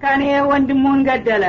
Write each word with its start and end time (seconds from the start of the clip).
በጭካኔ 0.00 0.22
ወንድሙን 0.50 1.00
ገደለ 1.08 1.44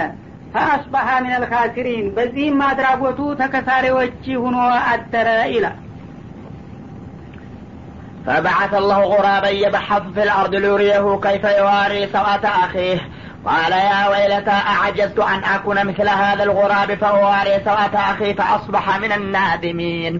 ፈአስባሐ 0.54 1.08
ምን 1.24 1.34
አልካሲሪን 1.38 2.06
በዚህም 2.16 2.60
አድራጎቱ 2.70 3.20
ተከሳሪዎች 3.42 4.24
ሁኖ 4.46 4.58
አደረ 4.94 5.30
ይላል 5.56 5.78
فبعث 8.28 8.74
الله 8.82 9.00
غرابا 9.14 9.50
يبحث 9.66 10.04
في 10.16 10.22
الأرض 10.28 10.54
ليريه 10.64 11.06
كيف 11.26 11.44
يواري 11.60 12.02
سوءة 12.16 12.46
أخيه 12.66 13.00
قال 13.46 13.72
يا 13.90 14.02
ويلتى 14.12 14.58
أعجزت 14.74 15.20
أن 15.34 15.40
أكون 15.56 15.78
مثل 15.90 16.08
هذا 16.24 16.44
الغراب 16.44 16.90
فأواري 17.02 17.56
سوءة 17.68 17.96
أخي 18.12 18.34
فأصبح 18.34 18.86
من 18.98 19.12
النادمين 19.12 20.14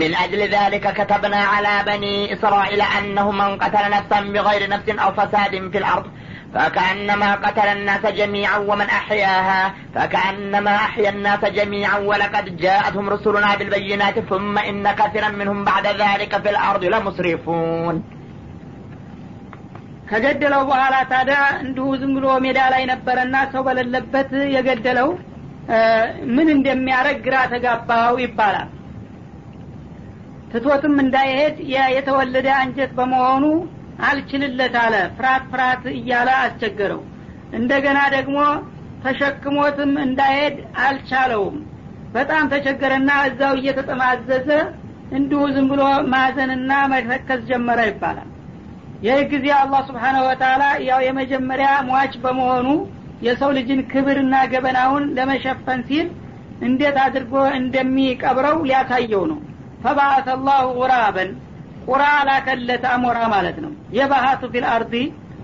من 0.00 0.10
أجل 0.24 0.40
ذلك 0.56 0.84
كتبنا 0.92 1.36
على 1.52 1.74
بني 1.86 2.14
إسرائيل 2.34 2.80
أنه 2.98 3.30
من 3.30 3.50
قتل 3.58 3.84
نفسا 3.90 4.20
بغير 4.34 4.62
نفس 4.68 4.88
أو 5.04 5.10
فساد 5.12 5.52
في 5.72 5.78
الأرض 5.78 6.06
فكأنما 6.54 7.30
قتل 7.34 7.68
الناس 7.68 8.04
جميعا 8.20 8.58
ومن 8.60 8.88
أحياها 9.00 9.60
فكأنما 9.94 10.74
أحيا 10.86 11.10
الناس 11.10 11.42
جميعا 11.58 11.98
ولقد 12.10 12.46
جاءتهم 12.56 13.06
رسلنا 13.08 13.50
بالبينات 13.54 14.16
ثم 14.30 14.54
إن 14.60 14.84
كثيرا 14.92 15.28
منهم 15.30 15.58
بعد 15.64 15.86
ذلك 16.02 16.32
في 16.42 16.48
الأرض 16.50 16.82
لمسرفون 16.94 17.96
ከገደለው 20.10 20.62
በኋላ 20.68 20.94
ታዲያ 21.10 21.40
እንዲሁ 21.64 21.88
ዝም 22.00 22.12
ብሎ 22.16 22.26
ሜዳ 22.44 22.60
ላይ 22.72 22.82
ነበረና 22.92 23.36
ሰው 23.52 23.62
በሌለበት 23.66 24.30
የገደለው 24.54 25.08
ምን 26.36 26.48
እንደሚያደረግ 26.54 27.18
ግራ 27.26 27.36
ተጋባው 27.52 28.14
ይባላል 28.24 28.68
ትቶትም 30.52 30.94
እንዳይሄድ 31.04 31.56
የተወለደ 31.96 32.48
አንጀት 32.62 32.92
በመሆኑ 32.98 33.44
አልችልለት 34.03 34.75
አለ። 34.81 34.95
ፍርሃት 35.17 35.43
ፍርሃት 35.51 35.83
እያለ 35.93 36.29
አስቸገረው። 36.41 37.01
እንደገና 37.53 37.99
ደግሞ 38.15 38.37
ተሸክሞትም 39.05 39.91
እንዳይሄድ 40.05 40.55
አልቻለውም። 40.85 41.57
በጣም 42.13 42.43
ተቸገረና 42.53 43.11
እዛው 43.27 43.53
እየተጠማዘዘ 43.59 44.49
እንዲሁ 45.15 45.41
ዝም 45.55 45.67
ብሎ 45.71 45.81
ማዘንና 46.13 46.71
መተከዝ 46.91 47.41
ጀመረ 47.49 47.79
ይባላል። 47.89 48.29
ይህ 49.05 49.19
ጊዜ 49.31 49.47
አላህ 49.55 49.81
ስብሓነ 49.89 50.17
ወተላ 50.27 50.63
ያው 50.87 50.99
የመጀመሪያ 51.07 51.69
ሟች 51.89 52.13
በመሆኑ 52.23 52.67
የሰው 53.25 53.49
ልጅን 53.57 53.81
ክብርና 53.91 54.35
ገበናውን 54.53 55.03
ለመሸፈን 55.17 55.81
ሲል 55.89 56.07
እንዴት 56.61 56.97
አድርጎ 57.05 57.33
እንደሚቀብረው 57.59 58.57
ሊያሳየው 58.67 59.23
ነው። 59.31 59.39
ፈባአተ 59.83 60.27
ላሁ 60.47 60.65
ጉራበን 60.77 61.31
ቁራ 61.85 62.03
ላከለት 62.27 62.83
አሞራ 62.91 63.19
ማለት 63.33 63.57
ነው። 63.65 63.71
የባሀቱ 63.97 64.43
ፊል 64.53 64.65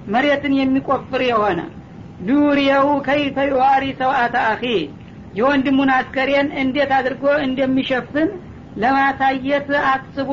መሬትን 0.07 0.53
የሚቆፍር 0.59 1.21
የሆነ 1.27 1.59
ሊዩሪየው 2.27 2.87
ከይፈ 3.07 3.37
ዩዋሪ 3.51 3.83
ሰውአተ 3.99 4.35
አኺ 4.49 4.63
የወንድሙን 5.37 5.91
አስከሬን 5.97 6.47
እንዴት 6.61 6.91
አድርጎ 6.97 7.23
እንደሚሸፍን 7.45 8.29
ለማሳየት 8.81 9.69
አስቦ 9.91 10.29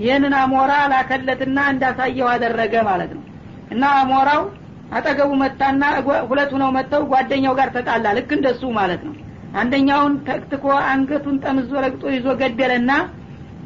ይህንን 0.00 0.34
አሞራ 0.40 0.72
ላከለትና 0.92 1.58
እንዳሳየው 1.72 2.28
አደረገ 2.32 2.74
ማለት 2.88 3.12
ነው። 3.16 3.22
እና 3.72 3.84
አሞራው 4.00 4.42
አጠገቡ 4.96 5.30
መጣና 5.42 5.82
ሁለት 6.30 6.50
ሁነው 6.56 6.70
መጥተው 6.76 7.04
ጓደኛው 7.12 7.54
ጋር 7.58 7.68
ተጣላ። 7.76 8.06
ልክ 8.18 8.30
እንደሱ 8.36 8.62
ማለት 8.78 9.00
ነው። 9.08 9.14
አንደኛውን 9.60 10.14
ተክትኮ 10.26 10.64
አንገቱን 10.90 11.36
ጠምዞ 11.44 11.70
ረግጦ 11.84 12.04
ይዞ 12.16 12.28
ገደለና 12.40 12.90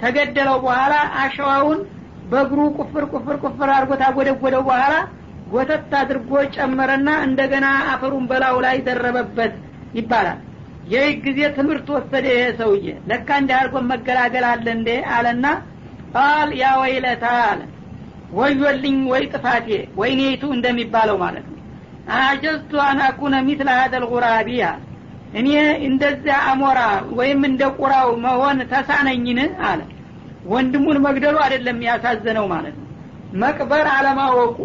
ተገደለው 0.03 0.59
በኋላ 0.65 0.95
አሸዋውን 1.23 1.81
በእግሩ 2.31 2.61
ቁፍር 2.79 3.05
ቁፍር 3.12 3.37
ቁፍር 3.45 3.69
አድርጎ 3.77 3.93
ታጎደጎደው 4.03 4.62
በኋላ 4.69 4.95
ጎተት 5.53 5.92
አድርጎ 6.01 6.33
ጨመረና 6.57 7.09
እንደገና 7.27 7.67
አፈሩን 7.92 8.25
በላው 8.31 8.57
ላይ 8.65 8.77
ደረበበት 8.87 9.55
ይባላል። 9.98 10.39
ይህ 10.92 11.09
ጊዜ 11.25 11.41
ትምህርት 11.57 11.89
ወሰደ 11.97 12.27
ይሄ 12.34 12.45
ሰውዬ። 12.61 12.87
ለካ 13.11 13.29
እንዲህ 13.41 13.57
አድርጎ 13.58 13.77
መገላገል 13.91 14.45
አለ 14.51 14.67
እንዴ 14.77 14.89
አለና 15.17 15.47
ቃል 16.14 16.51
ያ 16.61 16.70
ወይለታ 16.83 17.24
አለ። 17.48 17.61
ወዮልኝ 18.39 18.98
ወይ 19.13 19.24
ጥፋቴ 19.33 19.69
ወይኔቱ 20.01 20.42
እንደሚባለው 20.57 21.17
ማለት 21.24 21.47
ነው። 21.47 21.57
አጀዝቱ 22.19 22.73
አናኩነ 22.86 23.35
ሚትለ 23.48 23.70
ሀደል 23.79 24.05
ጉራቢ 24.13 24.51
እኔ 25.41 25.48
እንደዚያ 25.89 26.36
አሞራ 26.51 26.79
ወይም 27.19 27.41
እንደ 27.48 27.63
ቁራው 27.79 28.08
መሆን 28.24 28.58
ተሳነኝን 28.73 29.41
አለ 29.69 29.80
ወንድሙን 30.48 30.98
መግደሉ 31.06 31.36
አይደለም 31.45 31.78
ያሳዘነው 31.86 32.46
ማለት 32.52 32.77
ነው። 32.80 32.86
መቅበር 33.42 33.86
አለማወቁ። 33.95 34.56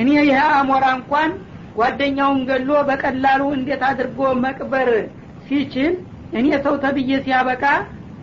እኔ 0.00 0.08
ይህ 0.22 0.40
አሞራ 0.56 0.84
እንኳን 0.96 1.30
ጓደኛውን 1.76 2.40
ገሎ 2.48 2.70
በቀላሉ 2.88 3.42
እንዴት 3.56 3.82
አድርጎ 3.88 4.20
መቅበር 4.44 4.88
ሲችል 5.46 5.92
እኔ 6.38 6.46
ሰው 6.64 6.74
ተብዬ 6.82 7.12
ሲያበቃ 7.24 7.64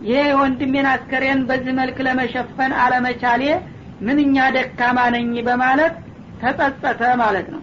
ይሄ 0.06 0.20
ወንድሜን 0.40 0.86
አስከሬን 0.92 1.40
በዚህ 1.48 1.72
መልክ 1.78 1.98
ለመሸፈን 2.06 2.72
አለመቻሌ 2.82 3.42
ምንኛ 4.06 4.36
ደካማ 4.56 4.98
ነኝ 5.14 5.32
በማለት 5.48 5.94
ተጸጸተ 6.42 7.02
ማለት 7.22 7.46
ነው። 7.54 7.62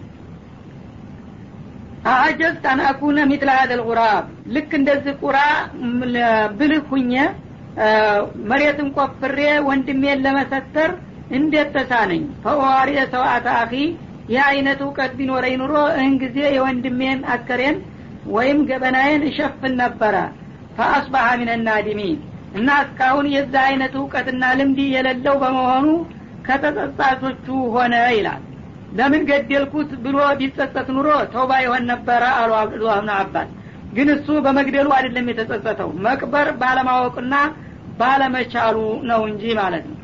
አጀዝት 2.14 2.64
አን 2.70 2.80
አኩነ 2.88 3.18
ሚትለ 3.30 3.50
ጉራብ 3.86 4.24
ልክ 4.54 4.70
እንደዚህ 4.78 5.14
ቁራ 5.22 5.38
ብልህ 6.58 6.84
ሁኘ 6.90 7.12
መሬትን 8.50 8.88
ቆፍሬ 8.96 9.38
ወንድሜን 9.68 10.22
ለመሰተር 10.26 10.90
እንዴት 11.30 11.68
ተሳነኝ? 11.76 12.22
ፈዋሪ 12.44 12.90
ሰውአተ 13.12 13.46
አኺ 13.60 13.72
ይህ 14.28 14.40
አይነት 14.46 14.78
እውቀት 14.84 15.12
ቢኖረኝ 15.18 15.54
ኑሮ 15.60 15.74
እህን 15.92 16.14
ጊዜ 16.22 16.38
የወንድሜን 16.54 17.18
አስከሬን 17.32 17.76
ወይም 18.28 18.58
ገበናዬን 18.70 19.22
እሸፍን 19.28 19.74
ነበረ። 19.82 20.14
ፈአስባሐ 20.78 21.26
ሚን 21.40 21.50
ናዲሚን። 21.66 22.16
እና 22.56 22.68
እስካሁን 22.84 23.26
የዛ 23.34 23.54
አይነት 23.68 23.94
እውቀትና 24.00 24.42
ልምድ 24.58 24.78
የሌለው 24.94 25.36
በመሆኑ 25.42 25.86
ከተጸጻቶቹ 26.48 27.46
ሆነ 27.74 27.94
ይላል። 28.16 28.42
ለምን 28.98 29.22
ገደልኩት 29.30 29.90
ብሎ 30.04 30.18
ቢጸጸት 30.40 30.88
ኑሮ 30.96 31.08
ተውባ 31.32 31.52
ይሆን 31.64 31.84
ነበረ 31.92 32.24
አሉ 32.40 32.50
አብዱላህ 32.60 32.98
አባስ። 33.16 33.48
ግን 33.96 34.08
እሱ 34.14 34.28
በመግደሉ 34.44 34.88
አይደለም 34.96 35.28
የተጸጸተው። 35.30 35.90
መቅበር 36.06 36.48
ባለማወቅና 36.60 37.34
ባለመቻሉ 37.98 38.76
ነው 39.10 39.20
እንጂ 39.30 39.42
ማለት 39.60 39.84
ነው። 39.90 39.96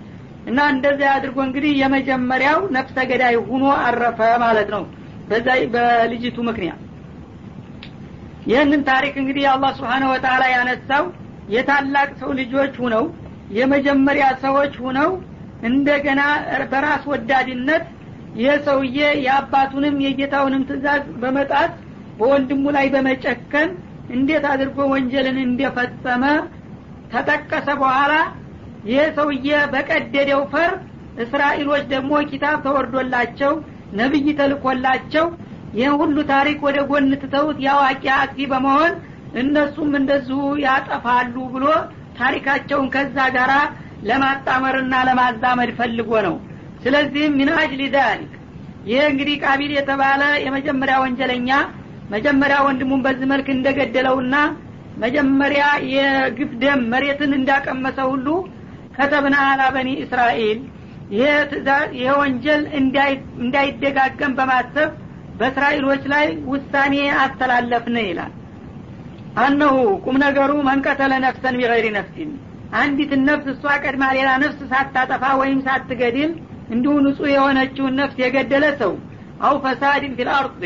እና 0.46 0.60
እንደዚያ 0.74 1.08
አድርጎ 1.16 1.38
እንግዲህ 1.46 1.72
የመጀመሪያው 1.80 2.60
ነፍሰ 2.76 2.96
ገዳይ 3.10 3.34
ሁኖ 3.48 3.64
አረፈ 3.84 4.20
ማለት 4.44 4.70
ነው። 4.74 4.82
በዛ 5.28 5.48
በልጅቱ 5.74 6.38
ምክንያት 6.48 6.80
ይህንን 8.46 8.80
ታሪክ 8.88 9.14
እንግዲህ 9.20 9.44
አላህ 9.50 9.70
ስብሓነ 9.78 10.04
ወተላ 10.12 10.42
ያነሳው 10.54 11.04
የታላቅ 11.54 12.08
ሰው 12.20 12.30
ልጆች 12.40 12.74
ሁነው 12.82 13.04
የመጀመሪያ 13.56 14.26
ሰዎች 14.44 14.74
ሁነው 14.84 15.10
እንደገና 15.68 16.20
በራስ 16.70 17.02
ወዳድነት 17.10 17.84
ይህ 18.36 18.52
ሰውዬ 18.66 18.98
የአባቱንም 19.24 19.96
የጌታውንም 20.04 20.62
ትእዛዝ 20.68 21.02
በመጣት 21.22 21.72
በወንድሙ 22.18 22.64
ላይ 22.76 22.86
በመጨከን 22.94 23.70
እንዴት 24.14 24.44
አድርጎ 24.52 24.78
ወንጀልን 24.92 25.38
እንደፈጸመ 25.44 26.24
ተጠቀሰ 27.12 27.68
በኋላ 27.80 28.12
ይህ 28.90 29.02
ሰውዬ 29.18 29.48
በቀደደው 29.72 30.42
ፈር 30.52 30.72
እስራኤሎች 31.24 31.82
ደግሞ 31.92 32.12
ኪታብ 32.30 32.56
ተወርዶላቸው 32.66 33.52
ነቢይ 33.98 34.28
ተልኮላቸው 34.38 35.26
ይህን 35.76 35.94
ሁሉ 36.00 36.16
ታሪክ 36.32 36.58
ወደ 36.66 36.78
ጎን 36.90 37.10
ትተውት 37.22 37.58
የአዋቂ 37.64 38.04
አጥፊ 38.16 38.46
በመሆን 38.52 38.92
እነሱም 39.42 39.92
እንደዚሁ 40.00 40.40
ያጠፋሉ 40.64 41.36
ብሎ 41.54 41.66
ታሪካቸውን 42.18 42.88
ከዛ 42.94 43.16
ጋር 43.36 43.52
ለማጣመርና 44.08 44.94
ለማዛመድ 45.08 45.70
ፈልጎ 45.78 46.10
ነው። 46.26 46.34
ስለዚህም 46.84 47.36
ሚን 47.38 47.50
አጅሊ 47.58 47.82
ይህ 48.86 49.02
እንግዲህ 49.10 49.36
ቃቢል 49.44 49.72
የተባለ 49.76 50.22
የመጀመሪያ 50.44 50.94
ወንጀለኛ 51.02 51.50
መጀመሪያ 52.10 52.56
ወንድሙን 52.66 53.02
በዚህ 53.04 53.26
መልክ 53.32 53.48
እንደገደለውና 53.54 54.34
መጀመሪያ 55.02 55.64
የግፍ 55.92 56.52
ደም 56.62 56.80
መሬትን 56.92 57.32
እንዳቀመሰ 57.38 57.98
ሁሉ 58.10 58.26
ከተብና 58.96 59.36
አላ 59.48 59.62
በኒ 59.76 59.90
እስራኤል 60.04 60.58
ይሄ 61.14 62.10
ወንጀል 62.20 62.62
እንዳይደጋገም 63.40 64.36
በማሰብ 64.38 64.90
በእስራኤሎች 65.38 66.02
ላይ 66.12 66.26
ውሳኔ 66.52 66.94
አስተላለፍን 67.22 67.96
ይላል። 68.02 68.32
አነሁ 69.42 69.74
ቁም 70.04 70.16
ነገሩ 70.24 70.52
መንቀተለ 70.68 71.12
ነፍሰን 71.26 71.54
ቢገይሪ 71.60 71.86
ነፍሲን 71.96 72.30
አንዲትን 72.80 73.22
ነፍስ 73.28 73.46
እሷ 73.54 73.74
ቀድማ 73.84 74.04
ሌላ 74.16 74.30
ነፍስ 74.42 74.60
ሳታጠፋ 74.72 75.24
ወይም 75.40 75.58
ሳትገድል 75.66 76.32
እንዲሁ 76.74 76.92
ንጹህ 77.06 77.28
የሆነችውን 77.34 77.96
ነፍስ 78.00 78.16
የገደለ 78.22 78.66
ሰው 78.82 78.92
አው 79.46 79.54
ፈሳድን 79.64 80.12
ፊል 80.18 80.30
አርድ 80.36 80.62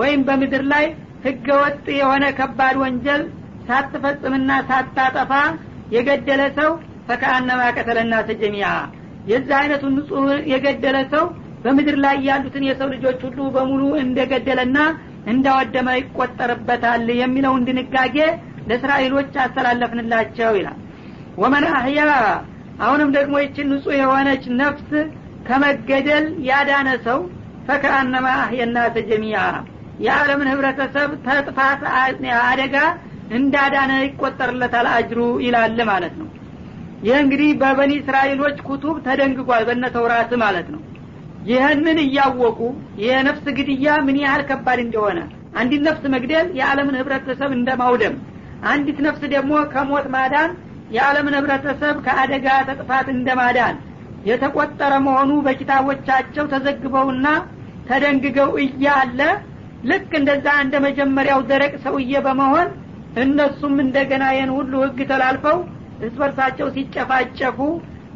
ወይም 0.00 0.20
በምድር 0.28 0.64
ላይ 0.72 0.84
ህገ 1.26 1.48
ወጥ 1.62 1.84
የሆነ 1.98 2.24
ከባድ 2.38 2.76
ወንጀል 2.82 3.22
ሳትፈጽምና 3.72 4.50
ሳታጠፋ 4.68 5.32
የገደለ 5.94 6.42
ሰው 6.58 6.70
ፈከአነማ 7.08 7.62
ቀተለና 7.76 8.14
ተጀሚያ። 8.28 8.66
የዚህ 9.30 9.54
አይነቱን 9.58 9.94
ንጹህ 9.96 10.22
የገደለ 10.52 10.98
ሰው 11.12 11.24
በምድር 11.64 11.96
ላይ 12.04 12.16
ያሉትን 12.28 12.64
የሰው 12.68 12.88
ልጆች 12.94 13.18
ሁሉ 13.26 13.40
በሙሉ 13.56 13.82
እንደገደለና 14.02 14.78
እንዳወደመ 15.32 15.88
ይቆጠርበታል 15.98 17.04
የሚለውን 17.20 17.66
ድንጋጌ 17.68 18.16
ለእስራኤሎች 18.68 19.32
አስተላለፍንላቸው 19.44 20.52
ይላል። 20.58 20.78
ወመን 21.42 21.64
አህያ 21.72 22.00
አሁንም 22.84 23.10
ደግሞ 23.16 23.34
ይችን 23.42 23.70
ንጹህ 23.72 23.94
የሆነች 24.00 24.44
ነፍስ 24.60 24.90
ከመገደል 25.48 26.26
ያዳነ 26.48 26.88
ሰው 27.06 27.20
ፈከአነማ 27.68 28.26
አህየናተ 28.40 28.96
ጀሚያ 29.10 29.38
የዓለምን 30.04 30.50
ህብረተሰብ 30.52 31.10
ተጥፋት 31.26 31.82
አደጋ 32.44 32.76
እንዳዳነ 33.30 33.92
ይቆጠርለታል 34.02 34.86
አጅሩ 34.92 35.20
ይላል 35.44 35.78
ማለት 35.90 36.14
ነው። 36.20 36.28
ይህ 37.06 37.16
እንግዲህ 37.22 37.50
በበኒ 37.60 37.92
እስራኤሎች 38.00 38.56
ኩቱብ 38.66 38.96
ተደንግጓል 39.06 39.62
በነ 39.68 39.84
ተውራት 39.94 40.32
ማለት 40.42 40.66
ነው። 40.74 40.82
ይህንን 41.46 41.98
እያወቁ 42.02 42.58
የነፍስ 43.04 43.46
ግድያ 43.56 43.94
ምን 44.06 44.18
ያህል 44.22 44.42
ከባድ 44.50 44.80
እንደሆነ 44.84 45.20
አንዲት 45.60 45.82
ነፍስ 45.86 46.04
መግደል 46.14 46.46
የዓለምን 46.58 46.98
ህብረተሰብ 47.00 47.50
እንደማውደም 47.56 48.14
አንዲት 48.72 48.98
ነፍስ 49.06 49.22
ደግሞ 49.32 49.52
ከሞት 49.72 50.06
ማዳን 50.14 50.50
የዓለምን 50.96 51.34
ህብረተሰብ 51.38 51.96
ከአደጋ 52.06 52.46
ተጥፋት 52.68 53.08
እንደማዳን 53.14 53.76
የተቆጠረ 54.26 54.92
መሆኑ 55.06 55.30
በኪታቦቻቸው 55.46 56.44
ተዘግበውና 56.52 57.26
ተደንግገው 57.88 58.50
እያለ 58.64 59.20
ልክ 59.90 60.10
እንደዛ 60.20 60.46
እንደ 60.64 60.74
መጀመሪያው 60.86 61.40
ደረቅ 61.50 61.72
ሰውዬ 61.84 62.12
በመሆን 62.26 62.68
እነሱም 63.23 63.75
እንደገና 63.83 64.23
ይህን 64.35 64.51
ሁሉ 64.57 64.73
ህግ 64.83 64.99
ተላልፈው 65.11 65.57
እርስ 66.01 66.15
በርሳቸው 66.21 66.67
ሲጨፋጨፉ 66.75 67.59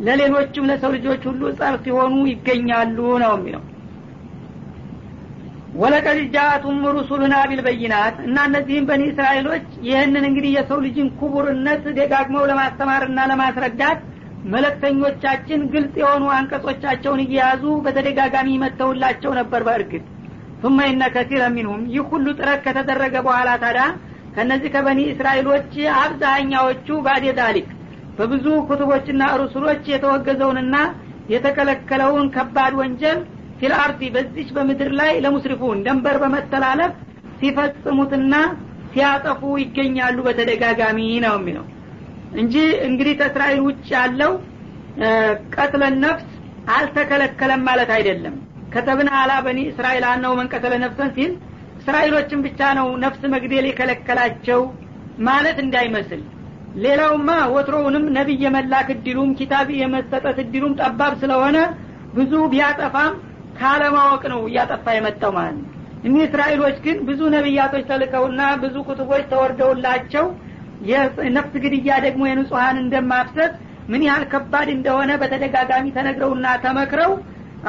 ለሌሎችም 0.06 0.68
ለሰው 0.70 0.92
ልጆች 0.98 1.24
ሁሉ 1.30 1.42
ጸር 1.60 1.76
ሲሆኑ 1.84 2.16
ይገኛሉ 2.32 2.98
ነው 3.24 3.34
የሚለው 3.38 3.64
ወለቀድ 5.82 6.18
ጃአቱም 6.34 6.80
ሩሱሉና 6.96 7.36
ቢልበይናት 7.50 8.16
እና 8.28 8.38
እነዚህም 8.48 8.88
በኒ 8.90 9.04
እስራኤሎች 9.12 9.68
ይህንን 9.88 10.24
እንግዲህ 10.30 10.52
የሰው 10.56 10.80
ልጅን 10.86 11.10
ክቡርነት 11.20 11.84
ደጋግመው 12.00 12.48
ለማስተማርና 12.52 13.20
ለማስረዳት 13.32 14.00
መለክተኞቻችን 14.54 15.62
ግልጽ 15.74 15.96
የሆኑ 16.02 16.24
አንቀጾቻቸውን 16.38 17.22
እየያዙ 17.26 17.64
በተደጋጋሚ 17.86 18.50
መተውላቸው 18.66 19.34
ነበር 19.42 19.64
በእርግጥ 19.68 20.04
ثم 20.64 20.80
إن 20.92 21.02
كثير 21.16 21.44
منهم 21.58 21.82
ይህ 21.94 22.04
ሁሉ 22.12 22.26
ጥረት 22.40 22.60
ከተደረገ 22.66 23.16
በኋላ 23.28 23.50
ታዲያ 23.64 23.86
ከነዚህ 24.37 24.71
ከበኒ 24.75 25.01
እስራኤሎች 25.13 25.71
አብዛኛዎቹ 26.01 26.89
ባዴ 27.07 27.27
ዛሊክ 27.39 27.69
በብዙ 28.19 28.47
ኩቱቦችና 28.69 29.23
ሩሱሎች 29.41 29.85
የተወገዘውንና 29.93 30.77
የተከለከለውን 31.33 32.27
ከባድ 32.35 32.75
ወንጀል 32.81 33.19
ፊልአርዲ 33.61 34.03
በዚች 34.15 34.49
በምድር 34.57 34.91
ላይ 35.01 35.13
ለሙስሪፉን 35.25 35.79
ደንበር 35.87 36.17
በመተላለፍ 36.23 36.93
ሲፈጽሙትና 37.41 38.35
ሲያጠፉ 38.93 39.43
ይገኛሉ 39.63 40.19
በተደጋጋሚ 40.27 40.99
ነው 41.25 41.35
የሚለው። 41.39 41.65
እንጂ 42.41 42.55
እንግዲህ 42.87 43.15
ከእስራኤል 43.21 43.61
ውጭ 43.67 43.87
ያለው 43.97 44.33
ቀትለን 45.57 45.97
ነፍስ 46.05 46.29
አልተከለከለም 46.77 47.63
ማለት 47.69 47.91
አይደለም። 47.97 48.37
ከተብን 48.75 49.09
አላ 49.19 49.33
በኒ 49.47 49.59
እስራኤል 49.73 50.05
አነው 50.13 50.33
መንቀተለ 50.41 50.75
ነፍሰን 50.85 51.11
ሲል 51.17 51.33
እስራኤሎችን 51.87 52.41
ብቻ 52.45 52.61
ነው 52.79 52.87
ነፍስ 53.03 53.21
መግደል 53.33 53.65
የከለከላቸው 53.69 54.61
ማለት 55.27 55.59
እንዳይመስል። 55.65 56.23
ሌላውማ 56.85 57.29
ወትሮውንም 57.53 58.05
ነቢይ 58.17 58.41
የመላክ 58.45 58.89
እድሉም 58.95 59.31
ኪታብ 59.39 59.69
የመሰጠት 59.81 60.39
እድሉም 60.45 60.73
ጠባብ 60.81 61.13
ስለሆነ 61.21 61.59
ብዙ 62.17 62.33
ቢያጠፋም 62.53 63.15
ካለማወቅ 63.61 64.23
ነው 64.33 64.41
እያጠፋ 64.49 64.87
የመጣው 64.97 65.33
ማለት 65.39 65.57
ነው። 65.61 65.71
እኒህ 66.07 66.25
እስራኤሎች 66.29 66.77
ግን 66.85 66.99
ብዙ 67.09 67.21
ነቢያቶች 67.37 67.85
ተልከውና 67.91 68.43
ብዙ 68.65 68.77
ኩቱቦች 68.89 69.25
ተወርደውላቸው 69.33 70.27
የነፍስ 70.91 71.55
ግድያ 71.65 71.95
ደግሞ 72.07 72.23
የንጹሀን 72.29 72.77
እንደማፍሰት 72.83 73.55
ምን 73.93 74.05
ያህል 74.09 74.27
ከባድ 74.33 74.69
እንደሆነ 74.77 75.11
በተደጋጋሚ 75.23 75.87
ተነግረውና 75.97 76.47
ተመክረው 76.67 77.13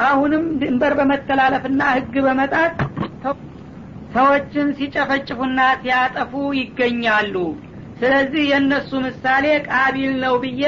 አሁንም 0.06 0.44
ድንበር 0.60 0.92
በመተላለፍና 0.98 1.82
ህግ 1.96 2.14
በመጣት 2.26 2.74
ሰዎችን 4.18 4.68
ሲጨፈጭፉና 4.78 5.60
ሲያጠፉ 5.80 6.32
ይገኛሉ። 6.58 7.34
ስለዚህ 7.98 8.42
የእነሱ 8.50 8.90
ምሳሌ 9.04 9.44
ቃቢል 9.68 10.12
ነው 10.24 10.34
ብዬ 10.42 10.62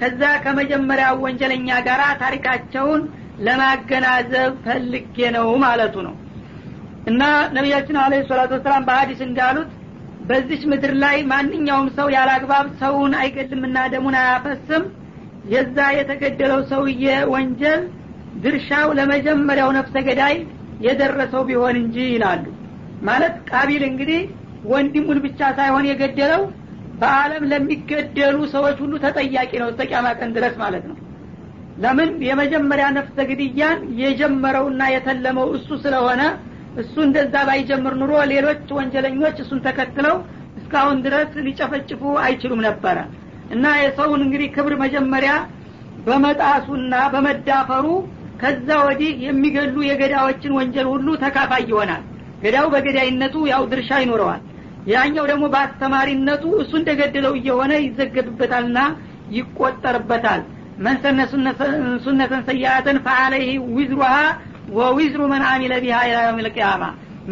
ከዛ 0.00 0.22
ከመጀመሪያ 0.44 1.08
ወንጀለኛ 1.22 1.68
ጋር 1.88 2.00
ታሪካቸውን 2.22 3.02
ለማገናዘብ 3.46 4.52
ፈልጌ 4.64 5.16
ነው 5.36 5.48
ማለቱ 5.64 5.94
ነው። 6.06 6.14
እና 7.06 7.22
ነቢያችን 7.56 7.96
አለ 8.02 8.14
ሰላቱ 8.28 8.52
ወሰላም 8.56 8.86
በሀዲስ 8.88 9.20
እንዳሉት 9.28 9.70
በዚች 10.28 10.62
ምድር 10.72 10.92
ላይ 11.02 11.16
ማንኛውም 11.30 11.88
ሰው 11.96 12.08
ያላግባብ 12.16 12.66
ሰውን 12.82 13.14
አይገልምና 13.20 13.78
ደሙን 13.94 14.16
አያፈስም። 14.20 14.84
የዛ 15.52 15.78
የተገደለው 15.96 16.60
ሰውዬ 16.72 17.04
ወንጀል 17.32 17.80
ድርሻው 18.42 18.88
ለመጀመሪያው 18.98 19.70
ነፍሰ 19.78 19.94
ገዳይ 20.08 20.36
የደረሰው 20.86 21.42
ቢሆን 21.48 21.76
እንጂ 21.82 21.96
ይላሉ 22.12 22.44
ማለት 23.02 23.36
ቃቢል 23.50 23.82
እንግዲህ 23.88 24.20
ወንድሙን 24.72 25.18
ብቻ 25.24 25.40
ሳይሆን 25.58 25.84
የገደለው 25.88 26.42
በአለም 27.00 27.44
ለሚገደሉ 27.52 28.36
ሰዎች 28.52 28.76
ሁሉ 28.82 28.94
ተጠያቂ 29.04 29.52
ነው 29.62 29.70
ተቂያማ 29.78 30.08
ቀን 30.18 30.30
ድረስ 30.36 30.54
ማለት 30.62 30.84
ነው። 30.90 30.96
ለምን? 31.82 32.10
የመጀመሪያ 32.26 32.86
ነፍሰ 32.96 33.16
ግድያን 33.30 33.78
የጀመረውና 34.02 34.82
የተለመው 34.94 35.46
እሱ 35.56 35.68
ስለሆነ 35.84 36.22
እሱ 36.82 36.94
እንደዛ 37.06 37.34
ባይጀምር 37.48 37.94
ኑሮ 38.00 38.12
ሌሎች 38.32 38.68
ወንጀለኞች 38.76 39.36
እሱን 39.44 39.60
ተከትለው 39.66 40.16
እስካሁን 40.60 40.98
ድረስ 41.06 41.30
ሊጨፈጭፉ 41.46 42.02
አይችሉም 42.24 42.62
ነበረ። 42.68 42.98
እና 43.54 43.66
የሰውን 43.80 44.20
እንግዲህ 44.26 44.48
ክብር 44.56 44.74
መጀመሪያ 44.84 45.32
በመጣሱና 46.06 46.94
በመዳፈሩ 47.12 47.86
ከዛ 48.40 48.68
ወዲህ 48.86 49.12
የሚገሉ 49.26 49.76
የገዳዎችን 49.88 50.56
ወንጀል 50.58 50.86
ሁሉ 50.92 51.08
ተካፋይ 51.22 51.64
ይሆናል 51.70 52.02
ገዳው 52.42 52.66
በገዳይነቱ 52.72 53.34
ያው 53.52 53.62
ድርሻ 53.72 53.90
ይኖረዋል። 54.02 54.42
ያኛው 54.86 55.24
ደግሞ 55.30 55.44
በአስተማሪነቱ 55.52 56.44
እሱ 56.62 56.72
እንደገደለው 56.80 57.34
እየሆነ 57.40 57.72
ይዘገብበታልና 57.84 58.78
ይቆጠርበታል። 59.36 60.40
መንሰነ 60.84 61.20
ሱነተን 62.04 62.42
ሰያአትን 62.48 62.98
ፈአለይህ 63.04 63.50
ዊዝሩሃ 63.76 64.14
ወዊዝሩ 64.76 65.22
መን 65.32 65.42
አሚለ 65.48 65.72
ቢሃ 65.84 65.96
ኢላ 66.08 66.18
የውም 66.20 66.38
ልቅያማ 66.46 66.82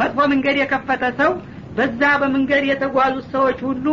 መጥፎ 0.01 0.19
መንገድ 0.33 0.57
የከፈተ 0.61 1.05
ሰው 1.21 1.31
በዛ 1.77 2.03
በመንገድ 2.21 2.65
የተጓዙት 2.69 3.27
ሰዎች 3.35 3.59
ሁሉ 3.69 3.87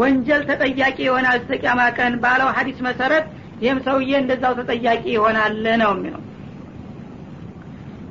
ወንጀል 0.00 0.42
ተጠያቂ 0.50 0.98
ይሆናል። 1.06 1.40
ተቂያማ 1.48 1.80
ቀን 1.98 2.14
ባለው 2.22 2.48
ሀዲስ 2.56 2.78
መሰረት 2.86 3.26
ይህም 3.62 3.80
ሰውዬ 3.86 4.12
እንደዛው 4.20 4.54
ተጠያቂ 4.60 5.04
ይሆናል 5.16 5.52
ነው 5.82 5.90
የሚለው 5.94 6.22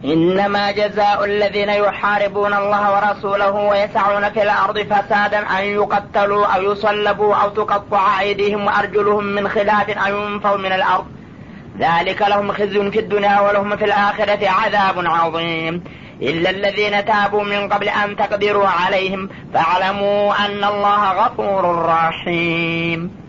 إنما 0.06 0.72
جزاء 0.72 1.26
الذين 1.26 1.70
يحاربون 1.70 2.54
الله 2.54 2.94
ورسوله 2.94 3.52
ويسعون 3.52 4.30
في 4.30 4.44
الأرض 4.44 4.80
فسادا 4.80 5.40
أن 5.40 5.64
يقتلوا 5.64 6.46
أو 6.46 6.62
يصلبوا 6.62 7.36
أو 7.36 7.50
تقطع 7.50 8.20
أيديهم 8.20 8.66
وأرجلهم 8.66 9.24
من 9.24 9.50
خلاف 9.50 9.90
أو 9.90 10.18
ينفوا 10.18 10.58
من 10.58 10.72
الأرض. 10.72 11.06
ذلك 11.80 12.22
لهم 12.22 12.52
خزي 12.52 12.92
في 12.92 13.00
الدنيا 13.00 13.40
ولهم 13.40 13.78
في 13.78 13.86
الآخرة 13.86 14.50
عذاب 14.50 15.06
عظيم. 15.06 15.84
إلا 16.22 16.50
الذين 16.50 17.06
تابوا 17.06 17.44
من 17.44 17.70
قبل 17.70 17.90
أن 17.90 18.16
تقدروا 18.16 18.68
عليهم 18.68 19.30
فاعلموا 19.54 20.46
أن 20.46 20.64
الله 20.64 21.12
غفور 21.12 21.86
رحيم. 21.86 23.21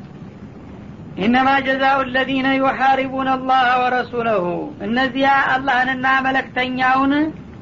إنما 1.16 1.48
جزاء 1.66 1.98
الذين 2.14 2.48
يحاربون 2.58 3.28
الله 3.32 3.64
ورسوله 3.80 4.44
እነዚያ 4.86 5.30
አላህንና 5.54 6.06
መልክተኛውን 6.26 7.12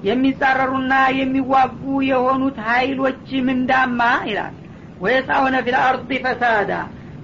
የሚጻረሩና 0.02 0.92
የሚዋጉ 1.19 1.80
የሆኑት 2.11 2.59
ሀይሎች 2.69 3.26
ምንዳማ 3.47 4.00
ይላል። 4.28 4.54
ويسعون 5.02 5.57
في 5.66 5.81
الأرض 5.81 6.11
فسادا። 6.25 6.73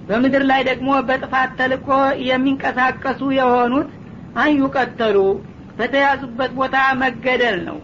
በምድር 0.07 0.43
ላይ 0.51 0.61
ደግሞ 0.69 0.89
በጥፋት 1.07 1.51
ጠልቆ 1.59 1.87
የሚንቀሳቀሱ 2.27 3.21
የሆኑት 3.39 3.89
أن 4.43 4.64
يقتلوا 4.64 5.17
በተያዙበት 5.77 6.51
ቦታ 6.59 6.75
መገደል 7.01 7.57
ነው። 7.67 7.79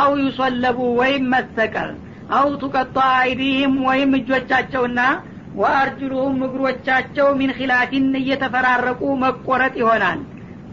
أو 0.00 0.12
يصلبوا 0.22 0.78
ወይም 1.00 1.24
መሰቀል። 1.34 1.90
أو 2.38 2.48
تقطع 2.62 2.96
أيديهم 3.18 3.74
ወይም 3.88 4.10
እጆቻቸውና 4.18 5.00
وأرجلهم 5.54 6.36
እግሮቻቸው 6.46 7.28
من 7.38 7.50
خلاف 7.58 8.08
እየተፈራረቁ 8.20 9.02
መቆረጥ 9.22 9.74
ይሆናል። 9.80 10.20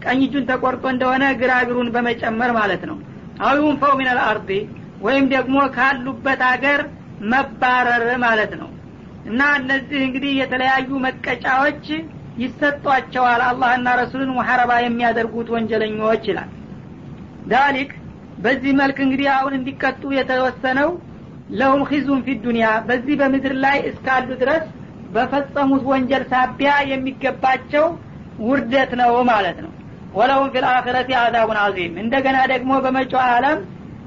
ቀኝ 0.04 0.20
እጁን 0.26 0.44
ተቆርጦ 0.50 0.84
እንደሆነ 0.92 1.24
ግራ 1.40 1.52
እግሩን 1.64 1.88
በመጨመር 1.94 2.50
ማለት 2.58 2.82
ነው። 2.90 2.98
أو 3.42 3.78
ينفوا 3.80 3.92
من 3.98 4.08
الأرض 4.12 4.50
ወይም 5.00 5.24
ደግሞ 5.32 5.56
ካሉበት 5.74 6.42
አገር 6.50 6.82
መባረር 7.32 8.04
ማለት 8.24 8.52
ነው። 8.60 8.70
እና 9.26 9.42
እነዚህ 9.60 10.00
እንግዲህ 10.06 10.32
የተለያዩ 10.40 10.88
መቀጫዎች 11.06 11.84
ይሰጧቸዋል 12.42 13.42
አላህና 13.46 13.88
ረሱልን 14.00 14.30
ሙሐረባ 14.36 14.72
የሚያደርጉት 14.82 15.48
ወንጀለኞች 15.54 16.24
ይላል። 16.30 16.50
ዳሊክ 17.52 17.90
በዚህ 18.38 18.72
መልክ 18.80 18.98
እንግዲህ 19.04 19.28
አሁን 19.34 19.52
እንዲቀጡ 19.58 20.02
የተወሰነው 20.16 20.90
ለሁም 21.50 21.82
ኺዙን 21.88 22.20
ፊ 22.26 22.34
ዱኒያ 22.44 22.68
በዚህ 22.88 23.14
በምድር 23.20 23.54
ላይ 23.64 23.78
እስካሉ 23.90 24.28
ድረስ 24.40 24.64
በፈጸሙት 25.14 25.82
ወንጀል 25.90 26.24
ሳቢያ 26.32 26.72
የሚገባቸው 26.90 27.84
ውርደት 28.46 28.90
ነው 29.00 29.12
ማለት 29.30 29.58
ነው። 29.64 29.72
ወለሁም 30.12 30.48
ፊ 30.52 30.62
ልአክረት 30.64 31.08
አዛቡን 31.20 31.58
አዚም 31.62 31.94
እንደገና 32.02 32.38
ደግሞ 32.52 32.72
በመጪው 32.84 33.20
አለም 33.26 33.58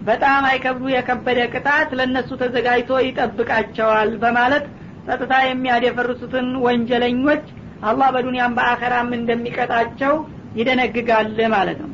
በጣም 0.01 0.43
አይከብዱ 0.49 0.85
የከበደ 0.91 1.39
ቅጣት 1.53 1.89
ለእነሱ 1.99 2.29
ተዘጋጅቶ 2.41 2.91
ይጠብቃቸዋል 3.05 4.11
በማለት 4.23 4.65
ጸጥታ 5.07 5.33
የሚያደፈርሱትን 5.45 6.47
ወንጀለኞች 6.65 7.45
አላህ 7.89 8.07
በዱንያም 8.15 8.55
በአኸራም 8.57 9.09
እንደሚቀጣቸው 9.17 10.13
ይደነግጋል 10.59 11.27
ማለት 11.55 11.79
ነው 11.83 11.89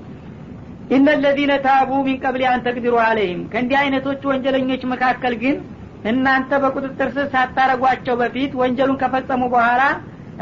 ኢነ 0.89 1.07
ለዚነ 1.21 1.53
ታቡ 1.65 1.91
ሚን 2.07 2.17
ቀብል 2.23 2.43
አን 2.49 2.63
ተቅዲሩ 2.65 2.95
አለይህም 3.05 3.41
ከእንዲህ 3.51 3.77
አይነቶቹ 3.81 4.21
ወንጀለኞች 4.31 4.81
መካከል 4.91 5.33
ግን 5.43 5.55
እናንተ 6.11 6.51
በቁጥጥር 6.63 7.09
ስር 7.15 7.25
ሳታረጓቸው 7.33 8.15
በፊት 8.21 8.51
ወንጀሉን 8.61 8.99
ከፈጸሙ 9.03 9.43
በኋላ 9.53 9.83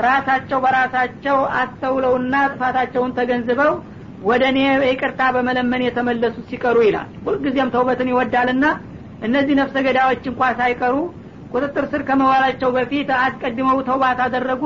ራሳቸው 0.06 0.60
በራሳቸው 0.66 1.38
አስተውለውና 1.62 2.36
ጥፋታቸውን 2.52 3.12
ተገንዝበው 3.18 3.74
ወደ 4.24 4.44
እኔ 4.52 4.60
ይቅርታ 4.90 5.22
በመለመን 5.36 5.82
የተመለሱ 5.86 6.36
ሲቀሩ 6.50 6.78
ይላል 6.88 7.10
ሁልጊዜም 7.26 7.72
ተውበትን 7.74 8.12
ይወዳልና 8.12 8.66
እነዚህ 9.28 9.56
ነፍሰ 9.62 9.76
ገዳዮች 9.88 10.24
እንኳ 10.32 10.50
ሳይቀሩ 10.60 10.96
ቁጥጥር 11.54 11.86
ስር 11.92 12.02
ከመዋላቸው 12.08 12.70
በፊት 12.78 13.10
አስቀድመው 13.20 13.80
ተውባት 13.90 14.20
አደረጉ 14.26 14.64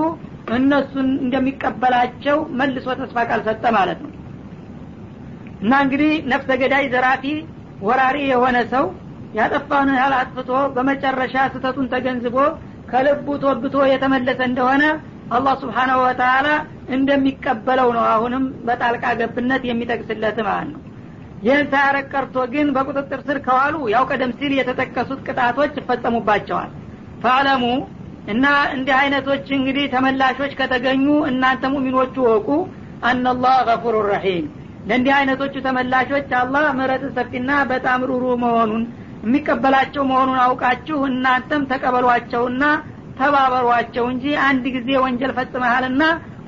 እነሱን 0.58 1.08
እንደሚቀበላቸው 1.24 2.38
መልሶ 2.60 2.88
ተስፋ 3.02 3.26
ቃል 3.30 3.42
ሰጠ 3.48 3.66
ማለት 3.78 4.00
ነው 4.06 4.12
እና 5.62 5.74
እንግዲህ 5.84 6.12
ነፍሰ 6.32 6.50
ገዳይ 6.62 6.86
ዘራፊ 6.94 7.24
ወራሪ 7.82 8.18
የሆነ 8.32 8.58
ሰው 8.74 8.86
ያጠፋውን 9.34 9.90
ያህል 9.96 10.14
አጥፍቶ 10.20 10.52
በመጨረሻ 10.76 11.36
ስተቱን 11.54 11.88
ተገንዝቦ 11.94 12.38
ከልቡ 12.92 13.28
ተወብቶ 13.42 13.78
የተመለሰ 13.92 14.40
እንደሆነ 14.50 14.84
አላህ 15.32 15.56
ስብሓናሁ 15.64 15.98
ወተላ 16.04 16.48
እንደሚቀበለው 16.98 17.90
ነው 17.98 18.04
አሁንም 18.12 18.44
በጣልቃ 18.68 19.06
ገብነት 19.20 19.64
የሚጠቅስለት 19.70 20.38
ማለት 20.48 20.70
ነው። 20.74 20.82
ይህን 21.44 21.66
ሳያረግ 21.72 22.14
ግን 22.54 22.68
በቁጥጥር 22.76 23.20
ስር 23.28 23.38
ከዋሉ 23.46 23.76
ያው 23.94 24.04
ቀደም 24.12 24.32
ሲል 24.40 24.54
የተጠቀሱት 24.60 25.20
ቅጣቶች 25.28 25.74
ይፈጸሙባቸዋል። 25.82 26.72
ፈአለሙ 27.24 27.64
እና 28.28 28.46
እንዲህ 28.76 28.96
አይነቶች 29.02 29.46
እንግዲህ 29.58 29.86
ተመላሾች 29.94 30.54
ከተገኙ 30.60 31.06
እናንተ 31.30 31.66
ሙሚኖቹ 31.76 32.16
ወቁ 32.30 32.50
አናላህ 33.04 33.58
ገፉሩ 33.68 33.96
ረሒም 34.10 34.46
ለእንዲህ 34.90 35.14
አይነቶቹ 35.16 35.56
ተመላሾች 35.66 36.30
አላህ 36.40 36.66
ምረት 36.78 37.04
ሰፊና 37.16 37.52
በጣም 37.72 38.02
ሩሩ 38.10 38.26
መሆኑን 38.44 38.84
የሚቀበላቸው 39.24 40.04
መሆኑን 40.12 40.40
አውቃችሁ 40.44 40.98
እናንተም 41.10 41.64
ተቀበሏቸውና 41.72 42.64
ተባበሯቸው 43.20 44.06
እንጂ 44.14 44.26
አንድ 44.48 44.66
ጊዜ 44.76 44.90
ወንጀል 45.04 45.32
ፈጽመሃልና 45.38 46.04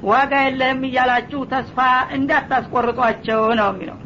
ዋጋ 0.10 0.34
የለህም 0.44 0.82
እያላችሁ 0.90 1.40
ተስፋ 1.54 1.78
እንዳታስቆርጧቸው 2.18 3.42
ነው 3.60 3.70
የሚለው። 3.72 3.98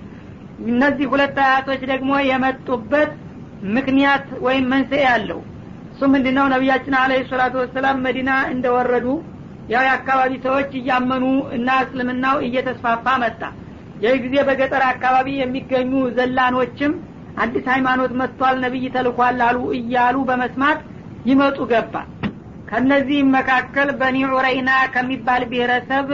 እነዚህ 0.70 1.08
ሁለት 1.13 1.38
አያቶች 1.46 1.82
ደግሞ 1.92 2.12
የመጡበት 2.30 3.12
ምክንያት 3.75 4.25
ወይም 4.46 4.66
መንስኤ 4.74 5.04
አለው 5.12 5.40
እሱ 5.94 6.02
ምንድነው? 6.13 6.46
ነቢያችን 6.54 6.96
አለ 7.02 7.12
ሰላቱ 7.30 7.54
ወሰላም 7.62 7.98
መዲና 8.06 8.32
እንደወረዱ 8.54 9.08
ያው 9.74 9.84
የአካባቢ 9.88 10.32
ሰዎች 10.46 10.72
እያመኑ 10.80 11.25
እና 11.58 11.75
እስልምናው 11.84 12.38
እየተስፋፋ 12.48 13.06
መጣ 13.24 13.42
ይህ 14.03 14.15
ጊዜ 14.24 14.36
በገጠር 14.48 14.83
አካባቢ 14.89 15.27
የሚገኙ 15.38 15.91
ዘላኖችም 16.17 16.93
አዲስ 17.43 17.65
ሃይማኖት 17.74 18.12
መጥቷል 18.22 18.55
ነቢይ 18.63 18.86
ተልኳል 18.95 19.39
አሉ 19.48 19.60
እያሉ 19.77 20.17
በመስማት 20.29 20.79
ይመጡ 21.29 21.57
ገባ። 21.72 21.95
ከነዚህም 22.69 23.29
መካከል 23.38 23.89
በኒ 24.00 24.17
ዑረይና 24.29 24.72
ከሚባል 24.93 25.41
ብሔረሰብ 25.51 26.10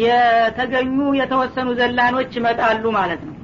የተገኙ 0.00 0.98
የተወሰኑ 1.20 1.68
ዘላኖች 1.80 2.32
ይመጣሉ 2.38 2.84
ማለት 2.98 3.22
ነው። 3.28 3.36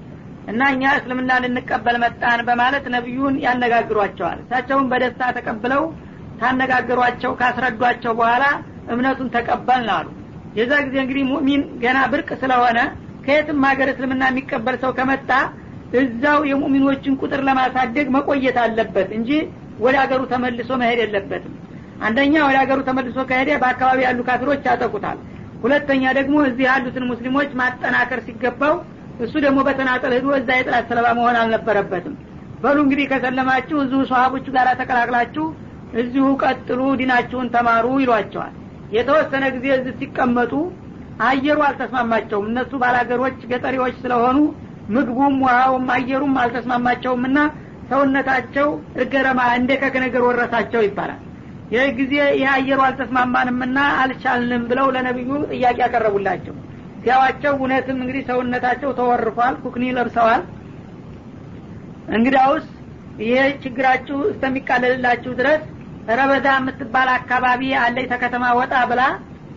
እና 0.50 0.62
እኛ 0.74 0.82
እስልምና 0.98 1.32
ልንቀበል 1.44 1.96
መጣን 2.02 2.40
በማለት 2.48 2.84
ነቢዩን 2.94 3.36
ያነጋግሯቸዋል። 3.44 4.38
እሳቸውን 4.44 4.86
በደስታ 4.92 5.30
ተቀብለው 5.38 5.82
ካነጋገሯቸው 6.40 7.32
ካስረዷቸው 7.40 8.12
በኋላ 8.20 8.44
እምነቱን 8.92 9.32
ተቀበልን 9.36 9.90
አሉ። 9.96 10.08
የዛ 10.58 10.72
ጊዜ 10.86 10.96
እንግዲህ 11.04 11.24
ሙእሚን 11.30 11.62
ገና 11.82 11.98
ብርቅ 12.12 12.30
ስለሆነ 12.42 12.78
ከየትም 13.26 13.62
ሀገር 13.68 13.88
እስልምና 13.92 14.24
የሚቀበል 14.30 14.76
ሰው 14.82 14.90
ከመጣ 14.98 15.30
እዛው 16.00 16.40
የሙእሚኖችን 16.50 17.14
ቁጥር 17.22 17.40
ለማሳደግ 17.48 18.06
መቆየት 18.16 18.56
አለበት 18.62 19.10
እንጂ 19.18 19.30
ወደ 19.84 19.94
ሀገሩ 20.02 20.20
ተመልሶ 20.32 20.70
መሄድ 20.82 21.00
የለበትም። 21.02 21.54
አንደኛ 22.06 22.34
ወደ 22.46 22.56
ሀገሩ 22.62 22.78
ተመልሶ 22.88 23.18
ከሄደ 23.28 23.50
በአካባቢ 23.62 23.98
ያሉ 24.06 24.20
ካፊሮች 24.28 24.64
ያጠቁታል። 24.68 25.18
ሁለተኛ 25.62 26.04
ደግሞ 26.18 26.36
እዚህ 26.48 26.64
ያሉትን 26.68 27.04
ሙስሊሞች 27.10 27.50
ማጠናከር 27.60 28.20
ሲገባው 28.26 28.74
እሱ 29.24 29.34
ደግሞ 29.44 29.58
በተናጠል 29.68 30.12
ሄዶ 30.16 30.26
እዛ 30.38 30.48
የጥላት 30.58 30.84
ሰለባ 30.90 31.06
መሆን 31.18 31.36
አልነበረበትም። 31.42 32.14
በሉ 32.62 32.76
እንግዲህ 32.84 33.06
ከሰለማችሁ 33.12 33.76
እዚሁ 33.84 34.00
ሰሀቦቹ 34.10 34.46
ጋር 34.56 34.68
ተቀላቅላችሁ 34.80 35.46
እዚሁ 36.00 36.26
ቀጥሉ 36.42 36.80
ዲናችሁን 37.00 37.48
ተማሩ 37.54 37.86
ይሏቸዋል። 38.02 38.54
የተወሰነ 38.96 39.44
ጊዜ 39.54 39.66
እዚህ 39.78 39.94
ሲቀመጡ 40.00 40.52
አየሩ 41.24 41.58
አልተስማማቸውም። 41.66 42.48
እነሱ 42.50 42.72
ባላገሮች 42.82 43.38
ገጠሪዎች 43.50 43.94
ስለሆኑ 44.02 44.38
ምግቡም 44.88 45.36
ውሃውም 45.44 45.86
አየሩም 45.94 46.34
አልተስማማቸውም 46.42 47.22
እና 47.28 47.38
ሰውነታቸው 47.90 48.68
እገረማ 49.02 49.40
እንደ 49.58 49.72
ከክ 49.82 49.94
ነገር 50.04 50.22
ወረሳቸው 50.28 50.82
ይባላል። 50.86 51.20
ይህ 51.70 51.86
ጊዜ 51.98 52.14
ይህ 52.34 52.48
አየሩ 52.54 52.80
አልተስማማንምና 52.86 53.78
አልቻልንም 54.02 54.64
ብለው 54.70 54.88
ለነቢዩ 54.96 55.30
ጥያቄ 55.52 55.78
ያቀረቡላቸው 55.84 56.54
ሲያዋቸው 57.00 57.52
እውነትም 57.58 57.98
እንግዲህ 58.02 58.22
ሰውነታቸው 58.30 58.90
ተወርፏል 58.98 59.54
ኩክኒ 59.62 59.84
ለብሰዋል። 59.96 60.42
እንግዲያውስ 62.16 62.66
ይሄ 63.22 63.34
ችግራችሁ 63.62 64.18
እስከሚቃለልላችሁ 64.30 65.32
ድረስ 65.40 65.62
ረበዳ 66.16 66.48
የምትባል 66.56 67.08
አካባቢ 67.16 67.62
አለች 67.82 68.06
ተከተማ 68.12 68.44
ወጣ 68.58 68.74
ብላ 68.90 69.02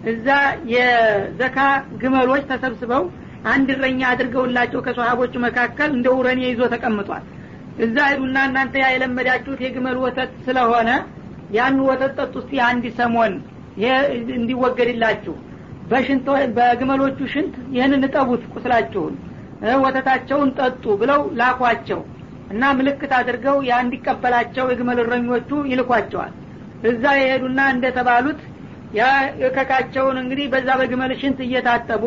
እዛ 0.07 0.27
የዘካ 0.73 1.57
ግመሎች 2.01 2.43
ተሰብስበው 2.51 3.03
አንድ 3.51 3.67
እረኛ 3.75 4.01
አድርገውላቸው 4.11 4.79
ከሰሃቦቹ 4.85 5.33
መካከል 5.45 5.89
እንደ 5.97 6.07
ውረኔ 6.17 6.41
ይዞ 6.47 6.61
ተቀምጧል። 6.73 7.23
እዛ 7.85 7.97
ሄዱና 8.11 8.37
እናንተ 8.49 8.75
ያ 8.81 8.87
የለመዳችሁት 8.93 9.59
የግመል 9.65 9.97
ወተት 10.05 10.31
ስለሆነ 10.45 10.89
ያን 11.55 11.77
ወተት 11.85 12.13
ጠጡ 12.19 12.33
እስቲ 12.41 12.59
አንድ 12.65 12.85
ሰሞን። 12.99 13.35
እንዲወገድላችሁ። 14.35 15.35
በግመሎቹ 16.57 17.19
ሽንት 17.33 17.53
ይህንን 17.75 18.03
እጠቡት 18.07 18.43
ቁስላችሁን። 18.53 19.13
ወተታቸውን 19.83 20.49
ጠጡ 20.59 20.83
ብለው 21.01 21.21
ላኳቸው 21.39 22.01
እና 22.51 22.71
ምልክት 22.77 23.11
አድርገው 23.17 23.57
ያ 23.69 23.79
እንዲቀበላቸው 23.85 24.65
የግመል 24.71 24.99
እረኞቹ 25.03 25.49
ይልኳቸዋል። 25.71 26.33
እዛ 26.91 27.03
የሄዱና 27.19 27.59
እንደተባሉት 27.73 28.39
ያ 28.93 29.03
እከካቸውን 29.47 30.17
እንግዲህ 30.21 30.45
በዛ 30.53 30.69
በግመል 30.79 31.11
ሽንት 31.21 31.39
እየታጠቡ 31.45 32.03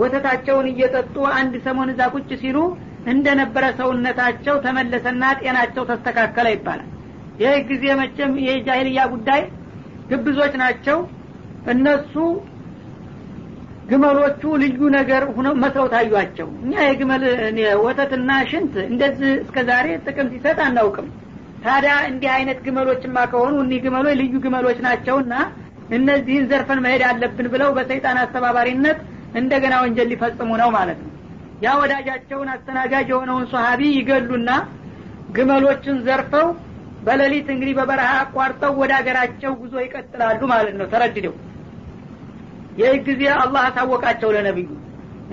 ወተታቸውን 0.00 0.66
እየጠጡ 0.72 1.16
አንድ 1.38 1.54
ሰሞን 1.64 1.88
እዛ 1.92 2.02
ቁጭ 2.14 2.30
ሲሉ 2.42 2.58
እንደነበረ 3.12 3.64
ሰውነታቸው 3.80 4.56
ተመለሰና 4.64 5.24
ጤናቸው 5.40 5.84
ተስተካከለ 5.90 6.48
ይባላል። 6.54 6.88
ይህ 7.40 7.56
ጊዜ 7.70 7.84
መቼም 8.00 8.32
የጃሂልያ 8.46 9.00
ጉዳይ 9.14 9.42
ግብዞች 10.10 10.54
ናቸው። 10.62 10.98
እነሱ 11.72 12.14
ግመሎቹ 13.90 14.42
ልዩ 14.62 14.80
ነገር 14.96 15.22
ሁነው 15.36 15.54
መስለው 15.62 15.86
ታዩቸው 15.94 16.48
እኛ 16.64 16.74
የግመል 16.86 17.22
ወተትና 17.84 18.30
ሽንት 18.50 18.74
እንደዚህ 18.86 19.32
እስከ 19.44 19.64
ዛሬ 19.70 19.86
ጥቅም 20.06 20.28
ሲሰጥ 20.34 20.58
አናውቅም። 20.66 21.08
ታዲያ 21.64 21.94
እንዲህ 22.10 22.30
አይነት 22.36 22.58
ግመሎችማ 22.66 23.16
ከሆኑ 23.32 23.54
እኒህ 23.64 23.80
ግመሎች 23.86 24.14
ልዩ 24.20 24.34
ግመሎች 24.44 24.78
ናቸውና 24.86 25.32
እነዚህን 25.90 26.44
ዘርፈን 26.50 26.80
መሄድ 26.84 27.02
አለብን 27.08 27.46
ብለው 27.52 27.70
በሰይጣን 27.76 28.18
አስተባባሪነት 28.22 28.98
እንደገና 29.34 29.74
ወንጀል 29.82 30.08
ሊፈጽሙ 30.12 30.50
ነው 30.60 30.68
ማለት 30.76 30.98
ነው። 31.04 31.10
ያ 31.62 31.70
ወዳጃቸውን 31.80 32.48
አስተናጋጅ 32.54 33.08
የሆነውን 33.12 33.46
ሰሀቢ 33.52 33.80
ይገሉና 33.96 34.50
ግመሎችን 35.36 35.96
ዘርፈው 36.06 36.46
በሌሊት 37.02 37.48
እንግዲህ 37.54 37.74
በበረሃ 37.78 38.10
አቋርጠው 38.22 38.72
ወደ 38.80 38.92
ሀገራቸው 38.98 39.52
ጉዞ 39.60 39.74
ይቀጥላሉ 39.84 40.40
ማለት 40.52 40.74
ነው 40.80 40.86
ተረድደው። 40.92 41.34
ይህ 42.80 42.96
ጊዜ 43.06 43.22
አላህ 43.36 43.62
አሳወቃቸው 43.68 44.30
ለነቢዩ 44.36 44.68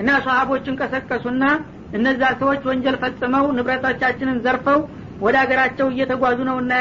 እና 0.01 0.09
ሰሀቦችን 0.25 0.77
ቀሰቀሱና 0.81 1.43
እነዛ 1.97 2.21
ሰዎች 2.39 2.61
ወንጀል 2.69 2.95
ፈጽመው 3.03 3.45
ንብረቶቻችንን 3.57 4.39
ዘርፈው 4.45 4.79
ወደ 5.21 5.35
ሀገራቸው 5.43 5.87
እየተጓዙ 5.93 6.39
ነው 6.49 6.57
እና 6.63 6.71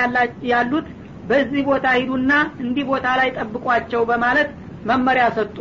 ያሉት 0.52 0.87
በዚህ 1.28 1.62
ቦታ 1.68 1.87
ሂዱና 1.99 2.33
እንዲህ 2.62 2.85
ቦታ 2.90 3.06
ላይ 3.21 3.28
ጠብቋቸው 3.38 4.02
በማለት 4.11 4.50
መመሪያ 4.90 5.25
ሰጡ። 5.38 5.56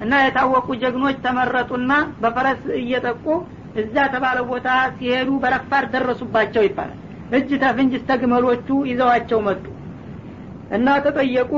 እና 0.00 0.12
የታወቁ 0.22 0.68
ጀግኖች 0.82 1.16
ተመረጡና 1.24 1.92
በፈረስ 2.22 2.60
እየጠቁ 2.80 3.24
እዛ 3.80 3.96
ተባለ 4.12 4.38
ቦታ 4.50 4.68
ሲሄዱ 4.96 5.30
በረፋር 5.42 5.84
ደረሱባቸው 5.94 6.62
ይባላል። 6.66 6.98
እጅ 7.38 7.50
ተፍንጅ 7.62 7.92
እስተግመሎቹ 7.98 8.68
ይዘዋቸው 8.90 9.40
መጡ። 9.48 9.64
እና 10.70 10.86
ተጠየቁ 11.04 11.52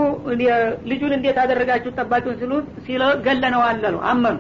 ልጁን 0.91 1.13
እንዴት 1.17 1.39
አደረጋችሁ 1.43 1.91
ጠባቂውን? 1.97 2.39
ሲሉት 2.87 3.19
ገለነዋል 3.27 3.85
አሉ። 3.89 3.97
አመኑ። 4.11 4.39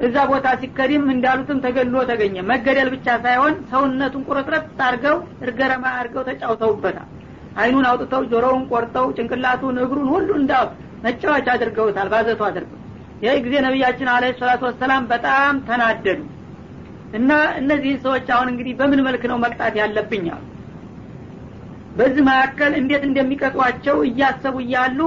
እዛ 0.00 0.16
ቦታ 0.30 0.48
ሲከዲም 0.60 1.04
እንዳሉትም 1.14 1.58
ተገሎ 1.64 1.96
ተገኘ። 2.10 2.36
መገደል 2.50 2.88
ብቻ 2.94 3.06
ሳይሆን 3.24 3.54
ሰውነቱን 3.72 4.22
ቁርጥረት 4.28 4.80
አርገው 4.86 5.16
እርገረማ 5.44 5.86
አርገው 5.98 6.22
ተጫውተውበታል 6.28 7.08
አይኑን 7.56 7.86
አውጥተው 7.90 8.22
ጆሮውን 8.32 8.64
ቆርጠው 8.70 9.06
ጭንቅላቱን 9.16 9.78
እግሩን 9.84 10.08
ሁሉ 10.14 10.28
እንዳ 10.40 10.52
መጫወቻ 11.04 11.46
አድርገውታል 11.54 12.08
ባዘቱ 12.12 12.40
አድርገው። 12.48 12.76
ይህ 13.22 13.38
ጊዜ 13.44 13.54
ነቢያችን 13.66 14.08
አለ 14.12 14.24
ሰላቱ 14.40 14.62
ወሰላም 14.68 15.02
በጣም 15.10 15.54
ተናደዱ። 15.66 16.20
እና 17.14 17.30
እነዚህን 17.60 17.98
ሰዎች 18.04 18.26
አሁን 18.34 18.48
እንግዲህ 18.52 18.74
በምን 18.80 19.00
መልክ 19.06 19.22
ነው 19.30 19.38
መቅጣት 19.44 19.74
ያለብኝ 19.80 20.26
አሉ። 20.34 20.44
በዚህ 21.96 22.22
መካከል 22.28 22.72
እንዴት 22.80 23.02
እንደሚቀጧቸው 23.08 23.96
እያሰቡ 24.08 24.56
እያሉ 24.64 25.00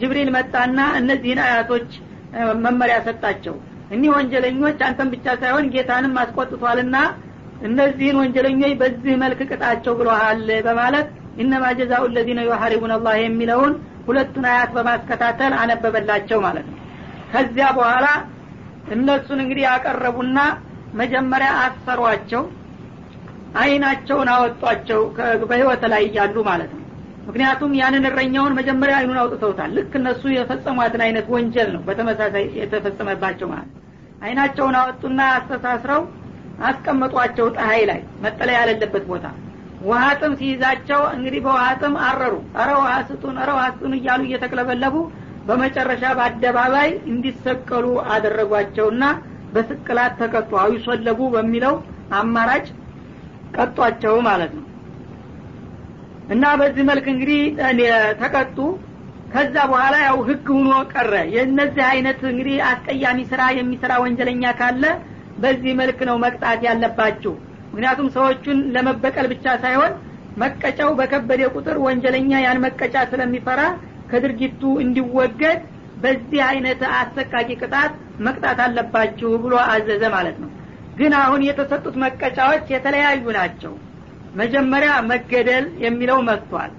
ጅብሪል 0.00 0.30
መጣና 0.36 0.78
እነዚህን 1.00 1.40
አያቶች 1.46 1.90
መመሪያ 2.64 2.96
ሰጣቸው። 3.06 3.54
እኒህ 3.94 4.10
ወንጀለኞች 4.16 4.78
አንተን 4.86 5.08
ብቻ 5.14 5.26
ሳይሆን 5.40 5.64
ጌታንም 5.74 6.14
አስቆጥቷልና 6.22 6.96
እነዚህን 7.68 8.18
ወንጀለኞች 8.20 8.74
በዚህ 8.82 9.14
መልክ 9.22 9.40
ቅጣቸው 9.50 9.94
ብለሃል 9.98 10.38
በማለት 10.66 11.08
ኢነማ 11.36 11.64
ጀዛኡ 11.78 12.04
ለዚነ 12.14 12.40
ዩሐሪቡን 12.48 12.92
አላህ 12.96 13.14
የሚለውን 13.20 13.72
ሁለቱን 14.06 14.46
አያት 14.50 14.70
በማስከታተል 14.76 15.52
አነበበላቸው 15.60 16.38
ማለት 16.46 16.66
ነው። 16.70 16.78
ከዚያ 17.32 17.66
በኋላ 17.76 18.06
እነሱን 18.94 19.40
እንግዲህ 19.44 19.64
ያቀረቡና 19.68 20.38
መጀመሪያ 21.00 21.50
አሰሯቸው 21.64 22.42
አይናቸውን 23.60 24.28
አወጧቸው 24.34 25.00
በህይወት 25.42 25.82
ላይ 25.92 26.02
እያሉ 26.08 26.36
ማለት 26.48 26.70
ነው። 26.72 26.84
ምክንያቱም 27.26 27.72
ያንን 27.80 28.04
እረኛውን 28.10 28.56
መጀመሪያ 28.58 28.94
አይኑን 29.00 29.18
አውጥተውታል። 29.22 29.70
ልክ 29.76 29.92
እነሱ 30.00 30.22
የፈጸሟትን 30.34 31.02
አይነት 31.06 31.26
ወንጀል 31.34 31.68
ነው 31.74 31.82
በተመሳሳይ 31.88 32.46
የተፈጸመባቸው 32.60 33.48
ማለት 33.52 33.70
አይናቸውን 34.22 34.76
አወጡና 34.80 35.20
አስተሳስረው 35.36 36.02
አስቀመጧቸው 36.62 37.46
ፀሀይ 37.56 37.82
ላይ 37.90 38.00
መጠለያ 38.24 38.56
ያለለበት 38.62 39.04
ቦታ 39.10 39.26
ውሃ 39.80 40.02
ጥም 40.20 40.32
ሲይዛቸው 40.40 41.02
እንግዲህ 41.14 41.40
በውሃ 41.44 41.64
ጥም 41.80 41.94
አረሩ። 42.06 42.34
አረ 42.60 42.70
ውሃ 42.80 42.92
ስጡን 43.08 43.36
አረ 43.42 43.50
ውሃ 43.56 43.66
ስጡን 43.74 43.94
እያሉ 43.98 44.20
እየተቅለበለቡ 44.28 44.96
በመጨረሻ 45.46 46.02
በአደባባይ 46.18 46.90
እንዲሰቀሉ 47.12 47.86
አደረጓቸውና 48.14 49.04
በስቅላት 49.54 50.12
ተቀጡ። 50.20 50.50
አዊሶለቡ 50.64 51.20
በሚለው 51.34 51.74
አማራጭ 52.18 52.66
ቀጧቸው 53.56 54.14
ማለት 54.28 54.52
ነው። 54.58 54.66
እና 56.34 56.44
በዚህ 56.60 56.84
መልክ 56.90 57.06
እንግዲህ 57.14 57.40
ተቀጡ። 58.22 58.58
ከዛ 59.32 59.56
በኋላ 59.70 59.96
ያው 60.06 60.18
ህግ 60.28 60.46
ሁኖ 60.56 60.72
ቀረ። 60.92 61.12
የእነዚህ 61.34 61.84
አይነት 61.90 62.20
እንግዲህ 62.30 62.56
አስቀያሚ 62.70 63.18
ስራ 63.30 63.42
የሚሰራ 63.58 63.92
ወንጀለኛ 64.04 64.44
ካለ 64.60 64.84
በዚህ 65.42 65.72
መልክ 65.80 65.98
ነው 66.08 66.16
መቅጣት 66.24 66.60
ያለባችሁ 66.68 67.34
ምክንያቱም 67.72 68.08
ሰዎቹን 68.14 68.58
ለመበቀል 68.74 69.26
ብቻ 69.32 69.46
ሳይሆን 69.64 69.92
መቀጫው 70.42 70.90
በከበደ 70.98 71.42
ቁጥር 71.54 71.76
ወንጀለኛ 71.84 72.32
ያን 72.44 72.58
መቀጫ 72.64 72.96
ስለሚፈራ 73.10 73.60
ከድርጊቱ 74.10 74.62
እንዲወገድ 74.84 75.60
በዚህ 76.02 76.40
አይነት 76.48 76.80
አሰቃቂ 76.94 77.48
ቅጣት 77.60 77.92
መቅጣት 78.26 78.58
አለባችሁ 78.64 79.30
ብሎ 79.42 79.54
አዘዘ 79.66 80.02
ማለት 80.14 80.36
ነው። 80.42 80.50
ግን 80.98 81.12
አሁን 81.20 81.40
የተሰጡት 81.48 81.94
መቀጫዎች 82.04 82.64
የተለያዩ 82.74 83.24
ናቸው። 83.36 83.72
መጀመሪያ 84.40 84.92
መገደል 85.10 85.66
የሚለው 85.84 86.18
መጥቷል። 86.28 86.72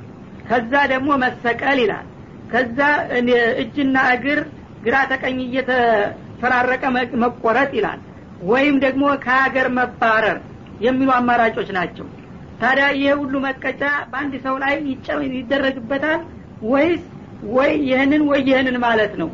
ከዛ 0.49 0.73
ደግሞ 0.93 1.09
መሰቀል 1.23 1.79
ይላል። 1.83 2.07
ከዛ 2.51 2.79
እጅና 3.61 3.97
እግር 4.15 4.39
ግራ 4.85 4.95
ተቀኝ 5.11 5.37
እየተፈራረቀ 5.43 6.83
መቆረጥ 7.23 7.69
ይላል። 7.79 7.99
ወይም 8.43 8.75
ደግሞ 8.85 9.03
ከሀገር 9.25 9.67
መባረር 9.77 10.37
የሚሉ 10.81 11.09
አማራጮች 11.17 11.69
ናቸው። 11.77 12.07
ታዲያ 12.61 12.87
ይሄ 12.95 13.11
ሁሉ 13.19 13.35
መቀጫ 13.45 13.81
በአንድ 14.11 14.33
ሰው 14.45 14.55
ላይ 14.63 14.73
ይደረግበታል 15.35 16.21
ወይስ 16.71 17.03
ወይ 17.51 17.71
ይህንን 17.89 18.23
ወይ 18.29 18.41
ይህንን 18.49 18.75
ማለት 18.83 19.13
ነው? 19.21 19.29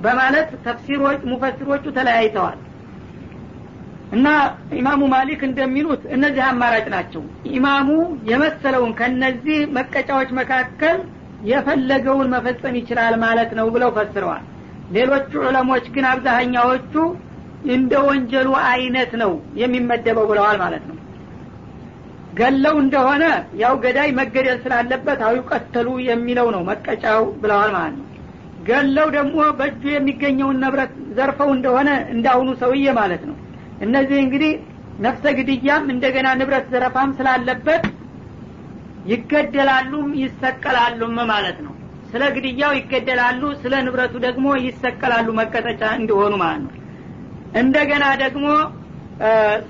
በማለት 0.00 0.48
ተፍሲሮች 0.64 1.20
ሙፈሲሮቹ 1.30 1.84
ተለያይተዋል። 1.96 2.58
እና 4.14 4.26
ኢማሙ 4.78 5.02
ማሊክ 5.12 5.40
እንደሚሉት 5.48 6.02
እነዚህ 6.16 6.42
አማራጭ 6.48 6.86
ናቸው። 6.94 7.22
ኢማሙ 7.52 7.88
የመሰለውን 8.30 8.92
ከነዚህ 8.98 9.60
መቀጫዎች 9.76 10.30
መካከል 10.40 10.98
የፈለገውን 11.44 12.28
መፈጸም 12.34 12.76
ይችላል 12.80 13.14
ማለት 13.24 13.50
ነው 13.58 13.66
ብለው 13.74 13.90
ፈስረዋል። 13.96 14.44
ሌሎቹ 14.92 15.32
ዑለሞች 15.46 15.84
ግን 15.94 16.04
አብዛሀኛዎቹ 16.10 16.94
እንደ 17.72 17.92
ወንጀሉ 18.06 18.48
አይነት 18.68 19.12
ነው 19.22 19.32
የሚመደበው 19.60 20.26
ብለዋል 20.30 20.56
ማለት 20.62 20.84
ነው። 20.90 20.96
ገለው 22.34 22.76
እንደሆነ 22.82 23.24
ያው 23.60 23.74
ገዳይ 23.84 24.08
መገደል 24.18 24.58
ስላለበት 24.64 25.20
አዊ 25.26 25.36
ቀተሉ 25.50 25.88
የሚለው 26.08 26.48
ነው 26.54 26.62
መቀጫው 26.70 27.22
ብለዋል 27.42 27.70
ማለት 27.76 27.96
ነው። 28.00 28.06
ገለው 28.68 29.08
ደግሞ 29.16 29.38
በእጁ 29.58 29.82
የሚገኘውን 29.92 30.60
ንብረት 30.64 30.92
ዘርፈው 31.16 31.50
እንደሆነ 31.56 31.90
እንዳሁኑ 32.14 32.50
ሰውዬ 32.62 32.86
ማለት 33.00 33.22
ነው። 33.30 33.36
እነዚህ 33.80 34.18
እንግዲህ 34.24 34.52
ነፍሰ 34.98 35.24
ግድያም 35.38 35.84
እንደገና 35.94 36.28
ንብረት 36.40 36.66
ዘረፋም 36.74 37.10
ስላለበት 37.18 37.84
ይገደላሉም 39.12 40.10
ይሰቀላሉም 40.22 41.16
ማለት 41.32 41.58
ነው። 41.64 41.72
ስለ 42.10 42.24
ግድያው 42.34 42.72
ይገደላሉ 42.78 43.42
ስለ 43.62 43.74
ንብረቱ 43.86 44.14
ደግሞ 44.26 44.46
ይሰቀላሉ 44.66 45.28
መቀጠጫ 45.38 45.82
እንዲሆኑ 45.98 46.34
ማለት 46.42 46.62
ነው 46.66 46.72
እንደገና 47.54 48.04
ደግሞ 48.22 48.46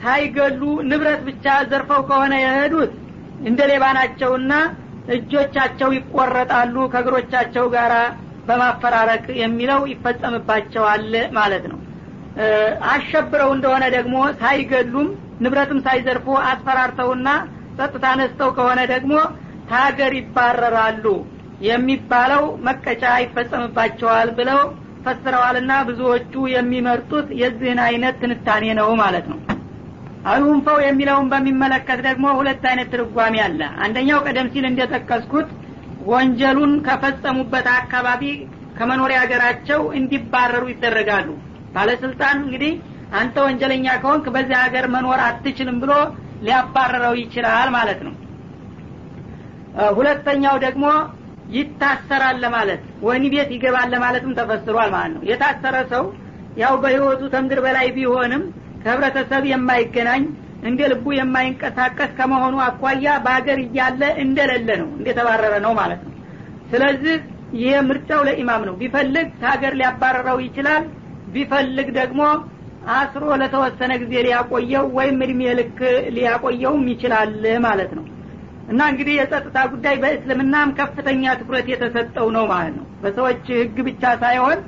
ሳይገሉ 0.02 0.60
ንብረት 0.90 1.20
ብቻ 1.26 1.46
ዘርፈው 1.70 2.02
ከሆነ 2.08 2.34
የሄዱት 2.42 2.92
እንደ 3.40 3.60
ሌባ 3.70 3.84
ናቸውና 3.98 4.52
እጆቻቸው 5.08 5.90
ይቆረጣሉ 5.96 6.76
ከእግሮቻቸው 6.92 7.66
ጋር 7.74 7.92
በማፈራረቅ 8.46 9.26
የሚለው 9.42 9.80
ይፈጸምባቸዋል 9.92 11.04
ማለት 11.38 11.64
ነው። 11.72 11.78
አሸብረው 12.92 13.50
እንደሆነ 13.56 13.84
ደግሞ 13.96 14.16
ሳይገሉም 14.40 15.08
ንብረትም 15.44 15.80
ሳይዘርፉ 15.86 16.26
አስፈራርተውና 16.50 17.28
ጸጥታ 17.78 18.06
ነስተው 18.20 18.50
ከሆነ 18.56 18.80
ደግሞ 18.94 19.12
ታገር 19.70 20.12
ይባረራሉ 20.18 21.04
የሚባለው 21.60 22.42
መቀጫ 22.66 23.04
ይፈጸምባቸዋል 23.24 24.28
ብለው 24.38 24.60
ፈስረዋልና 25.04 25.72
ብዙዎቹ 25.88 26.34
የሚመርጡት 26.52 27.28
የዚህን 27.40 27.80
አይነት 27.86 28.14
ትንታኔ 28.22 28.64
ነው 28.78 28.88
ማለት 29.02 29.26
ነው። 29.32 29.38
አልሁንፈው 30.26 30.78
የሚለውን 30.84 31.26
በሚመለከት 31.32 31.98
ደግሞ 32.06 32.26
ሁለት 32.38 32.62
አይነት 32.70 32.88
ትርጓሜ 32.94 33.34
አለ። 33.46 33.60
አንደኛው 33.84 34.20
ቀደም 34.26 34.46
ሲል 34.52 34.66
እንደጠቀስኩት 34.70 35.48
ወንጀሉን 36.10 36.72
ከፈጸሙበት 36.86 37.66
አካባቢ 37.76 38.22
ከመኖሪያ 38.78 39.18
ሀገራቸው 39.24 39.80
እንዲባረሩ 39.98 40.64
ይደረጋሉ። 40.72 41.28
ባለስልጣን 41.74 42.36
እንግዲህ 42.44 42.72
አንተ 43.20 43.36
ወንጀለኛ 43.46 43.86
ከሆንክ 44.02 44.26
በዚህ 44.34 44.56
ሀገር 44.62 44.84
መኖር 44.94 45.20
አትችልም 45.26 45.76
ብሎ 45.82 45.92
ሊያባረረው 46.46 47.14
ይችላል 47.20 47.68
ማለት 47.76 48.00
ነው። 48.06 48.14
ሁለተኛው 49.96 50.56
ደግሞ 50.64 50.84
ይታሰራል 51.54 52.36
ለማለት 52.44 52.82
ወህኒ 53.04 53.24
ቤት 53.32 53.50
ይገባል 53.54 53.88
ለማለትም 53.94 54.32
ተፈስሯል 54.38 54.90
ማለት 54.94 55.12
ነው። 55.16 55.22
የታሰረ 55.30 55.76
ሰው 55.92 56.04
ያው 56.56 56.74
በህይወቱ 56.82 57.22
ተምድር 57.34 57.60
በላይ 57.64 57.86
ቢሆንም 57.96 58.42
ከህብረተሰብ 58.82 59.44
የማይገናኝ 59.50 60.24
እንደ 60.68 60.80
ልቡ 60.92 61.06
የማይንቀሳቀስ 61.16 62.10
ከመሆኑ 62.18 62.56
አኳያ 62.66 63.06
በሀገር 63.24 63.58
እያለ 63.64 64.02
እንደሌለ 64.24 64.68
ነው 64.82 64.88
እንደተባረረ 64.98 65.54
ነው 65.66 65.72
ማለት 65.80 66.00
ነው። 66.06 66.12
ስለዚህ 66.70 67.16
ይህ 67.56 67.74
ምርጫው 67.88 68.20
ለኢማም 68.28 68.62
ነው። 68.68 68.74
ቢፈልግ 68.80 69.26
ከሀገር 69.40 69.72
ሊያባረረው 69.80 70.38
ይችላል 70.46 70.84
ቢፈልግ 71.34 71.88
ደግሞ 71.98 72.20
አስሮ 72.94 73.24
ለተወሰነ 73.40 73.92
ጊዜ 74.02 74.14
ሊያቆየው 74.26 74.86
ወይም 74.96 75.18
እድሜ 75.26 75.42
ልክ 75.60 75.78
ሊያቆየውም 76.16 76.84
ይችላል 76.92 77.30
ማለት 77.66 77.92
ነው 77.98 78.04
እና 78.68 78.80
እንግዲህ 78.90 79.14
የጸጥታ 79.18 79.58
ጉዳይ 79.72 79.96
በእስልምናም 80.02 80.68
ከፍተኛ 80.78 81.32
ትኩረት 81.40 81.66
የተሰጠው 81.72 82.28
ነው 82.36 82.44
ማለት 82.52 82.74
ነው። 82.78 82.86
በሰዎች 83.02 83.44
ህግ 83.58 83.76
ብቻ 83.88 84.12
ሳይሆን 84.22 84.58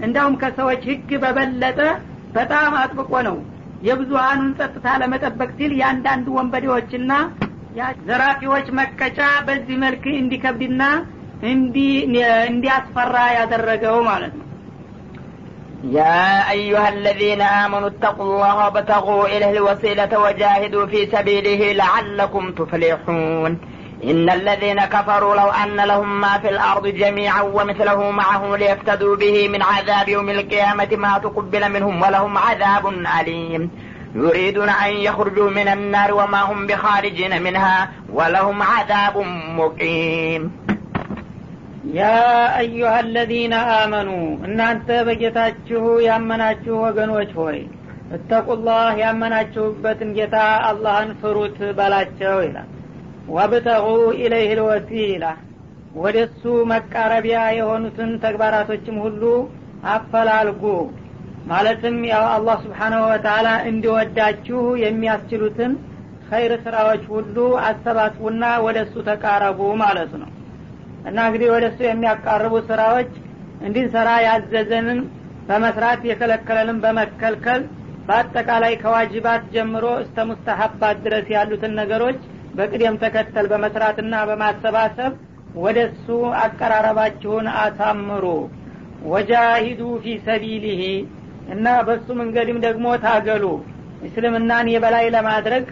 እንዳውም 0.00 0.34
ከሰዎች 0.42 0.82
ህግ 0.90 1.10
በበለጠ 1.22 1.80
በጣም 2.34 2.72
አጥብቆ 2.80 3.12
ነው 3.28 3.36
የብዙሀኑን 3.82 4.50
ጸጥታ 4.58 4.86
ለመጠበቅ 5.02 5.50
ሲል 5.58 5.72
የአንዳንድ 5.80 6.26
ወንበዴዎችና 6.36 7.12
ዘራፊዎች 8.06 8.66
መቀጫ 8.78 9.18
በዚህ 9.46 9.76
መልክ 9.82 10.04
እንዲከብድና 10.20 10.82
እንዲያስፈራ 12.46 13.16
ያደረገው 13.38 13.96
ማለት 14.08 14.34
ነው 14.38 14.45
يا 15.92 16.50
أيها 16.50 16.88
الذين 16.88 17.42
آمنوا 17.42 17.88
اتقوا 17.88 18.24
الله 18.24 18.56
وابتغوا 18.56 19.26
إليه 19.26 19.50
الوسيلة 19.50 20.18
وجاهدوا 20.18 20.86
في 20.86 21.06
سبيله 21.06 21.72
لعلكم 21.72 22.52
تفلحون. 22.52 23.58
إن 24.04 24.30
الذين 24.30 24.80
كفروا 24.84 25.36
لو 25.36 25.48
أن 25.48 25.76
لهم 25.76 26.20
ما 26.20 26.38
في 26.38 26.48
الأرض 26.48 26.86
جميعا 26.86 27.42
ومثله 27.42 28.10
معه 28.10 28.56
ليفتدوا 28.56 29.16
به 29.16 29.48
من 29.48 29.62
عذاب 29.62 30.08
يوم 30.08 30.30
القيامة 30.30 30.88
ما 30.96 31.18
تقبل 31.18 31.72
منهم 31.72 32.02
ولهم 32.02 32.38
عذاب 32.38 32.86
أليم. 33.20 33.70
يريدون 34.14 34.68
أن 34.68 34.92
يخرجوا 34.92 35.50
من 35.50 35.68
النار 35.68 36.14
وما 36.14 36.42
هم 36.42 36.66
بخارجين 36.66 37.42
منها 37.42 37.90
ولهم 38.12 38.62
عذاب 38.62 39.18
مقيم. 39.56 40.75
ያ 41.94 42.04
አዩሀ 42.58 42.92
አለዚነ 42.96 43.54
አመኑ 43.74 44.08
እናንተ 44.46 44.88
በጌታችሁ 45.06 45.82
ያመናችሁ 46.06 46.76
ወገኖች 46.84 47.30
ሆይ 47.40 47.58
እተቁላህ 48.16 48.86
ያመናችሁበትን 49.02 50.10
ጌታ 50.16 50.36
አላህን 50.68 51.10
ፍሩት 51.20 51.58
በላቸው 51.78 52.36
ይላል። 52.46 52.68
ወብተቁ 53.28 53.86
ኢለይህ 54.18 54.52
ልወሲላ 54.58 55.24
ወደ 55.96 56.16
እሱ 56.26 56.42
መቃረቢያ 56.72 57.40
የሆኑትን 57.58 58.10
ተግባራቶችም 58.24 58.96
ሁሉ 59.04 59.22
አፈላልጉ። 59.92 60.64
ማለትም 61.46 61.96
ያው 62.12 62.24
አላህ 62.34 62.56
ስብሓናሁ 62.64 63.02
ወተላ 63.10 63.48
እንዲወዳችሁ 63.70 64.62
የሚያስችሉትን 64.84 65.72
ኸይር 66.30 66.52
ስራዎች 66.64 67.04
ሁሉ 67.12 67.36
አሰባስቡና 67.66 68.44
ወደ 68.64 68.78
እሱ 68.86 69.04
ተቃረቡ 69.08 69.60
ማለት 69.82 70.12
ነው 70.22 70.30
እና 71.06 71.18
እንግዲህ 71.28 71.48
ወደ 71.54 71.64
እሱ 71.70 71.80
የሚያቃርቡ 71.86 72.54
ስራዎች 72.68 73.10
እንድንሰራ 73.60 74.08
ያዘዘንን 74.26 75.00
በመስራት 75.48 76.00
የከለከለንን 76.08 76.78
በመከልከል 76.84 77.62
በአጠቃላይ 78.08 78.74
ከዋጅባት 78.82 79.44
ጀምሮ 79.54 79.86
እስተ 80.02 80.26
ሙስተሀባት 80.28 80.98
ድረስ 81.04 81.26
ያሉትን 81.34 81.72
ነገሮች 81.80 82.18
በቅደም 82.54 82.98
ተከተል 83.02 83.46
በመስራትና 83.52 84.14
በማሰባሰብ 84.28 85.14
ወደ 85.56 85.78
እሱ 85.88 86.06
አቀራረባችሁን 86.42 87.46
አሳምሩ። 87.60 88.24
ወጃሂዱ 89.10 89.82
ፊ 90.02 90.14
ሰቢሊህ 90.26 90.82
እና 91.54 91.66
በሱ 91.88 92.06
መንገድም 92.20 92.58
ደግሞ 92.66 92.86
ታገሉ። 93.04 93.44
እስልምናን 94.06 94.66
የበላይ 94.72 95.06
ለማድረግ 95.16 95.66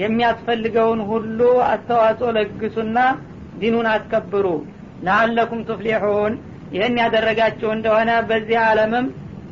የሚያስፈልገውን 0.00 1.00
ሁሉ 1.10 1.40
አስተዋጽኦ 1.68 2.28
ለግሱና 2.36 2.98
ዲኑን 3.60 3.86
አስከብሩ 3.92 4.46
ለአለኩም 5.00 5.60
ቱፍሊሑን 5.68 6.34
ይህን 6.74 6.96
ያደረጋችሁ 7.02 7.68
እንደሆነ 7.76 8.10
በዚህ 8.28 8.58
ዓለምም 8.64 9.06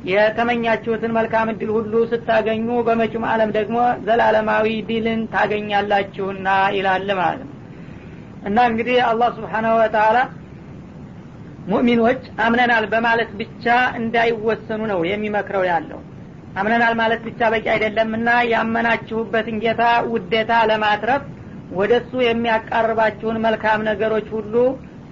የተመኛችሁትን 0.08 1.14
መልካም 1.16 1.48
እድል 1.52 1.70
ሁሉ 1.76 1.94
ስታገኙ 2.10 2.66
በመጪም 2.86 3.24
ዓለም 3.30 3.50
ደግሞ 3.56 3.78
ዘላለማዊ 4.06 4.66
ድልን 4.88 5.22
ታገኛላችሁና 5.32 6.48
ይላል 6.76 7.08
ማለት 7.20 7.40
ነው። 7.44 7.54
እና 8.48 8.58
እንግዲህ 8.70 8.98
አላህ 9.08 9.30
ስብሓናሁ 9.38 9.72
ወተላ 9.80 10.18
ሙእሚኖች 11.68 12.22
አምነናል 12.44 12.84
በማለት 12.92 13.30
ብቻ 13.40 13.64
እንዳይወሰኑ 14.00 14.80
ነው 14.92 15.00
የሚመክረው 15.10 15.64
ያለው። 15.70 16.00
አምነናል 16.58 16.94
ማለት 17.00 17.20
ብቻ 17.26 17.40
በቂ 17.54 17.66
አይደለምና 17.74 18.28
ያመናችሁበትን 18.52 19.58
ጌታ 19.64 19.82
ውዴታ 20.12 20.52
ለማትረፍ 20.70 21.24
ወደ 21.72 21.92
እሱ 22.02 22.12
የሚያቃርባችሁን 22.26 23.42
መልካም 23.46 23.80
ነገሮች 23.90 24.28
ሁሉ 24.36 24.54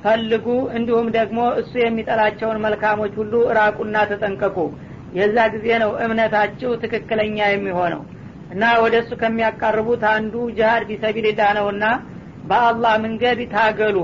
ፈልጉ 0.03 0.47
እንዲሁም 0.77 1.07
ደግሞ 1.17 1.39
እሱ 1.61 1.73
የሚጠላቸውን 1.81 2.61
መልካሞች 2.65 3.15
ሁሉ 3.21 3.35
ራቁና 3.59 3.97
ተጠንቀቁ። 4.11 4.59
የዛ 5.17 5.37
ጊዜ 5.55 5.67
ነው 5.83 5.91
እምነታችሁ 6.05 6.71
ትክክለኛ 6.83 7.39
የሚሆነው። 7.49 8.03
እና 8.53 8.65
ወደ 8.83 8.95
እሱ 9.03 9.13
ከሚያቃርቡት 9.23 10.03
አንዱ 10.13 10.35
ጅሀድ 10.59 10.83
ፊሰቢልላ 10.91 11.41
ነውና 11.59 11.85
በአላህ 12.51 12.95
መንገድ 13.05 13.41
ታገሉ። 13.55 13.99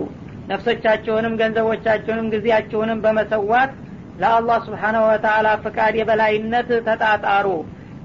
ነፍሶቻቸውንም 0.50 1.36
ገንዘቦቻቸውንም 1.40 2.30
ጊዜያቸውንም 2.32 3.02
በመሰዋት 3.04 3.72
ለአላህ 4.20 4.58
ስብሓናሁ 4.66 5.04
ወተላ 5.10 5.48
ፍቃድ 5.64 5.94
የበላይነት 5.98 6.70
ተጣጣሩ። 6.88 7.46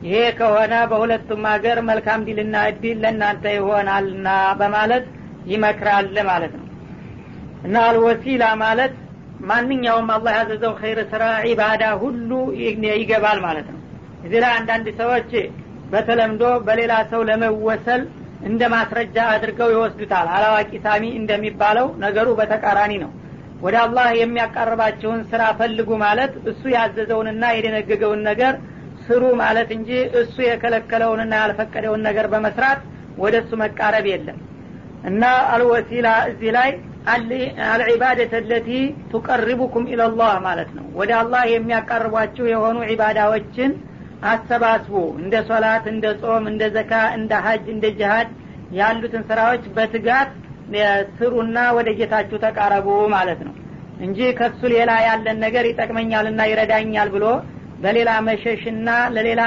ይሄ 0.06 0.18
ከሆነ 0.40 0.74
በሁለቱም 0.92 1.44
ሀገር 1.52 1.78
መልካም 1.90 2.26
ዲልና 2.28 2.56
እድል 2.72 2.98
ለእናንተ 3.04 3.46
ይሆናልና 3.58 4.28
በማለት 4.60 5.06
ይመክራል 5.52 6.16
ማለት 6.30 6.54
ነው 6.60 6.67
እና 7.64 7.76
አልወሲላ 7.88 8.44
ማለት 8.64 8.94
ማንኛውም 9.48 10.08
አላህ 10.14 10.32
ያዘዘው 10.38 10.74
ኸይር 10.80 11.00
ስራ 11.12 11.24
ዒባዳ 11.48 11.84
ሁሉ 12.04 12.30
ይገባል 12.96 13.40
ማለት 13.46 13.68
ነው። 13.74 13.82
እዚህ 14.24 14.40
ላይ 14.44 14.54
አንዳንድ 14.60 14.88
ሰዎች 15.02 15.32
በተለምዶ 15.92 16.44
በሌላ 16.68 16.94
ሰው 17.12 17.22
ለመወሰል 17.30 18.02
እንደ 18.48 18.64
ማስረጃ 18.74 19.18
አድርገው 19.34 19.70
ይወስዱታል። 19.74 20.28
አላዋቂ 20.36 20.72
ሳሚ 20.84 21.04
እንደሚባለው 21.20 21.88
ነገሩ 22.04 22.28
በተቃራኒ 22.40 22.94
ነው። 23.04 23.12
ወደ 23.62 23.76
አላህ 23.84 24.08
የሚያቃርባቸውን 24.20 25.22
ስራ 25.32 25.44
ፈልጉ 25.60 25.90
ማለት 26.04 26.34
እሱ 26.52 26.64
ያዘዘውንና 26.76 27.44
የደነገገውን 27.54 28.22
ነገር 28.30 28.54
ስሩ 29.06 29.24
ማለት 29.42 29.70
እንጂ 29.78 29.90
እሱ 30.22 30.36
የከለከለውንና 30.46 31.34
ያልፈቀደውን 31.42 32.02
ነገር 32.08 32.28
በመስራት 32.34 32.80
ወደ 33.18 33.36
እሱ 33.44 33.52
መቃረብ 33.64 34.06
የለም። 34.12 34.40
እና 35.04 35.24
አልወሲላ 35.54 36.08
እዚህ 36.32 36.52
ላይ 36.58 36.70
አልዒባደት 37.10 38.34
ለቲ 38.50 38.70
ቱቀርቡኩም 39.12 39.86
ኢለላህ 39.92 40.34
ማለት 40.46 40.70
ነው። 40.78 40.86
ወደ 41.00 41.12
አላህ 41.20 41.44
የሚያቀርቧችሁ 41.54 42.46
የሆኑ 42.52 42.78
ዒባዳዎችን 42.92 43.72
አሰባስቡ። 44.32 44.94
እንደ 45.22 45.36
ሶላት 45.50 45.86
እንደ 45.94 46.06
ጾም 46.22 46.46
እንደ 46.52 46.64
ዘካ 46.76 46.94
እንደ 47.18 47.34
ሀጅ 47.46 47.66
እንደ 47.76 47.88
ጅሃድ 48.00 48.30
ያሉትን 48.78 49.24
ስራዎች 49.30 49.64
በትጋት 49.76 50.32
ስሩና 51.18 51.58
ወደ 51.78 51.90
ጌታችሁ 52.00 52.38
ተቃረቡ 52.46 52.88
ማለት 53.14 53.42
ነው። 53.48 53.54
እንጂ 54.00 54.20
ከሱ 54.40 54.62
ሌላ 54.74 54.92
ያለን 55.06 55.38
ነገር 55.46 55.66
ይጠቅመኛልና 55.70 56.42
ይረዳኛል 56.50 57.10
ብሎ 57.16 57.26
በሌላ 57.84 58.12
መሸሽና 58.28 58.90
ለሌላ 59.16 59.42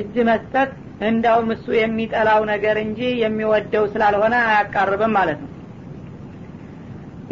እጅ 0.00 0.14
መስጠት 0.28 0.70
እንዳውም 1.08 1.48
እሱ 1.54 1.66
የሚጠላው 1.78 2.42
ነገር 2.52 2.76
እንጂ 2.84 3.00
የሚወደው 3.22 3.84
ስላልሆነ 3.92 4.34
አያቃርብም 4.46 5.12
ማለት 5.18 5.38
ነው 5.44 5.50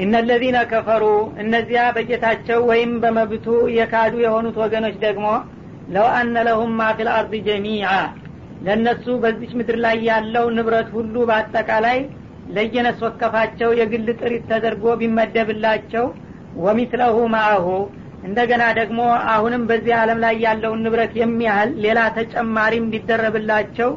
እነለዚነ 0.03 0.59
ከፈሩ 0.71 1.05
እነዚያ 1.43 1.83
በጌታቸው 1.97 2.61
ወይም 2.71 2.93
በመብቱ 3.03 3.47
የካዱ 3.77 4.15
የሆኑት 4.25 4.57
ወገኖች 4.63 4.97
ደግሞ 5.05 5.27
ለው 5.89 6.07
አነ 6.17 6.37
ለሁም 6.49 6.73
ማ 6.79 6.89
ፊል 6.99 7.09
አርድ 7.15 7.33
ጀሚዓ 7.47 7.89
ለእነሱ 8.67 9.07
በዚች 9.23 9.53
ምድር 9.59 9.77
ላይ 9.85 9.97
ያለው 10.09 10.47
ንብረት 10.57 10.89
ሁሉ 10.97 11.15
በአጠቃላይ 11.29 11.99
ለየነስ 12.57 12.99
ወከፋቸው 13.07 13.71
የግል 13.79 14.07
ጥሪት 14.21 14.45
ተደርጎ 14.51 14.95
ቢመደብላቸው 15.01 16.07
ወሚትለሁ 16.65 17.17
ማአሁ 17.35 17.67
እንደገና 18.29 18.63
ደግሞ 18.79 19.01
አሁንም 19.35 19.63
በዚህ 19.69 19.95
ዓለም 20.01 20.19
ላይ 20.25 20.35
ያለውን 20.47 20.83
ንብረት 20.87 21.13
የሚያህል 21.21 21.71
ሌላ 21.85 22.01
ተጨማሪም 22.19 22.89
ቢደረብላቸው 22.93 23.91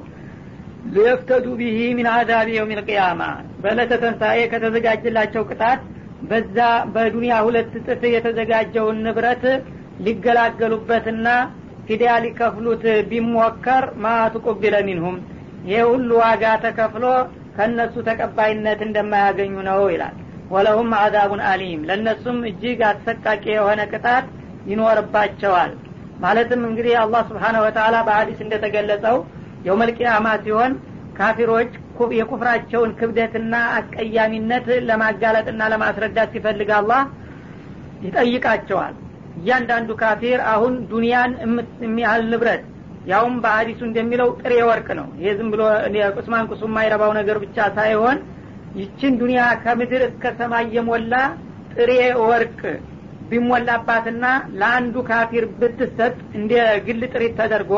ሊየፍተዱ 0.93 1.45
ቢሂ 1.59 1.79
ሚን 1.97 2.07
አዛብ 2.13 2.47
የውም 2.53 2.71
ልቅያማ 2.79 3.21
በዕለተ 3.61 3.93
ተንሳኤ 4.03 4.39
ከተዘጋጀላቸው 4.53 5.43
ቅጣት 5.51 5.81
በዛ 6.23 6.57
በዱንያ 6.93 7.33
ሁለት 7.45 7.71
እጥፍ 7.79 8.01
የተዘጋጀውን 8.13 8.97
ንብረት 9.05 9.43
ሊገላገሉበትና 10.05 11.27
ፊዲያ 11.87 12.11
ሊከፍሉት 12.23 12.83
ቢሞከር 13.09 13.85
ማቱቁቢለ 14.03 14.75
ሚንሁም? 14.87 15.17
ይህ 15.65 15.81
ሁሉ 15.89 16.09
ዋጋ 16.21 16.43
ተከፍሎ 16.63 17.05
ከእነሱ 17.55 17.95
ተቀባይነት 18.07 18.79
እንደማያገኙ 18.85 19.55
ነው 19.69 19.81
ይላል። 19.93 20.15
ወለሁም 20.51 20.89
አዛቡን 20.99 21.41
አሊም። 21.49 21.81
ለእነሱም 21.89 22.39
እጅግ 22.49 22.81
አሰቃቂ 22.89 23.43
የሆነ 23.53 23.81
ቅጣት 23.91 24.25
ይኖርባቸዋል። 24.71 25.71
ማለትም 26.23 26.61
እንግዲህ 26.69 26.95
አላህ 27.03 27.21
ስብሓነ 27.29 27.55
ወተላ 27.65 27.95
በሀዲስ 28.07 28.39
እንደተገለጸው 28.45 29.17
የውመልቅያማ 29.67 30.27
ሲሆን 30.43 30.73
ካፊሮች 31.17 31.71
የኩፍራቸውን 32.17 32.91
ክብደትና 32.99 33.55
አስቀያሚነት 33.77 34.67
ለማጋለጥና 34.89 35.63
ለማስረዳት 35.73 36.29
ሲፈልግ 36.35 36.69
አላህ 36.79 37.01
ይጠይቃቸዋል። 38.07 38.93
እያንዳንዱ 39.39 39.89
ካፊር 40.01 40.39
አሁን 40.53 40.73
ዱንያን 40.91 41.31
የሚያህል 41.85 42.23
ንብረት 42.31 42.63
ያውም 43.07 43.35
በሀዲሱ 43.43 43.81
እንደሚለው 43.87 44.29
ጥሬ 44.41 44.53
ወርቅ 44.69 44.87
ነው። 44.99 45.07
ይሄ 45.19 45.31
ዝም 45.39 45.49
ብሎ 45.53 45.61
ቁስማን 46.17 46.47
ቁሱ 46.51 46.61
የማይረባው 46.69 47.11
ነገር 47.19 47.37
ብቻ 47.43 47.57
ሳይሆን 47.77 48.17
ይችን 48.79 49.17
ዱንያ 49.21 49.41
ከምድር 49.63 50.03
እስከ 50.09 50.31
ሰማይ 50.39 50.65
የሞላ 50.75 51.15
ጥሬ 51.73 51.91
ወርቅ 52.23 52.59
ቢሞላባትና 53.29 54.25
ለአንዱ 54.59 54.95
ካፊር 55.09 55.45
ብትሰጥ 55.59 56.15
እንደ 56.39 56.53
ግል 56.87 57.01
ጥሪት 57.13 57.33
ተደርጎ 57.39 57.73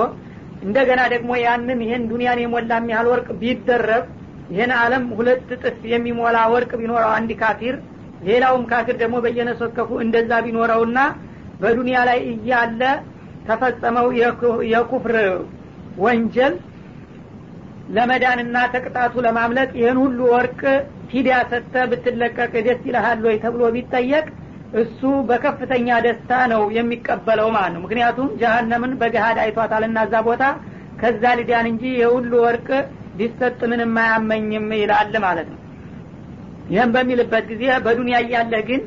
እንደገና 0.65 1.01
ደግሞ 1.13 1.31
ያንን 1.45 1.79
ይህን 1.85 2.03
ዱንያን 2.11 2.39
የሞላ 2.43 2.71
የሚያህል 2.79 3.07
ወርቅ 3.11 3.27
ቢደረብ 3.41 4.05
ይህን 4.53 4.71
አለም 4.79 5.03
ሁለት 5.17 5.49
እጥፍ 5.55 5.77
የሚሞላ 5.91 6.37
ወርቅ 6.53 6.71
ቢኖረው 6.81 7.11
አንድ 7.17 7.31
ካፊር 7.41 7.75
ሌላውም 8.27 8.63
ካፊር 8.71 8.95
ደግሞ 9.01 9.15
በየነሶከፉ 9.25 9.89
እንደዛ 10.05 10.31
ቢኖረውና 10.45 10.99
በዱንያ 11.61 11.97
ላይ 12.09 12.19
እያለ 12.31 12.81
ተፈጸመው 13.47 14.07
የኩፍር 14.73 15.15
ወንጀል 16.05 16.53
ለመዳንና 17.95 18.57
ተቅጣቱ 18.73 19.13
ለማምለጥ 19.25 19.69
ይህን 19.79 19.97
ሁሉ 20.03 20.19
ወርቅ 20.33 20.61
ፊዲያ 21.09 21.35
ሰጥተ 21.51 21.83
ብትለቀቅ 21.91 22.53
ደስ 22.67 22.81
ይልሃል 22.89 23.19
ወይ 23.27 23.35
ተብሎ 23.43 23.63
ቢጠየቅ 23.75 24.25
እሱ 24.75 24.99
በከፍተኛ 25.27 25.97
ደስታ 26.05 26.31
ነው 26.51 26.63
የሚቀበለው 26.77 27.49
ማለት 27.55 27.73
ነው። 27.75 27.81
ምክንያቱም 27.85 28.29
ጀሀነምን 28.41 28.93
በገሃድ 29.01 29.37
አይቷታልና 29.43 29.99
እዛ 30.07 30.15
ቦታ 30.27 30.43
ከዛ 31.01 31.23
ልዳን 31.39 31.67
እንጂ 31.71 31.83
የሁሉ 32.01 32.31
ወርቅ 32.45 32.67
ቢሰጥ 33.17 33.59
ምንም 33.71 33.93
አያመኝም 34.03 34.67
ይላል 34.79 35.13
ማለት 35.25 35.47
ነው። 35.53 35.59
ይህም 36.69 36.91
በሚልበት 36.95 37.45
ጊዜ 37.51 37.63
በዱንያ 37.85 38.17
እያለህ 38.23 38.61
ግን 38.69 38.81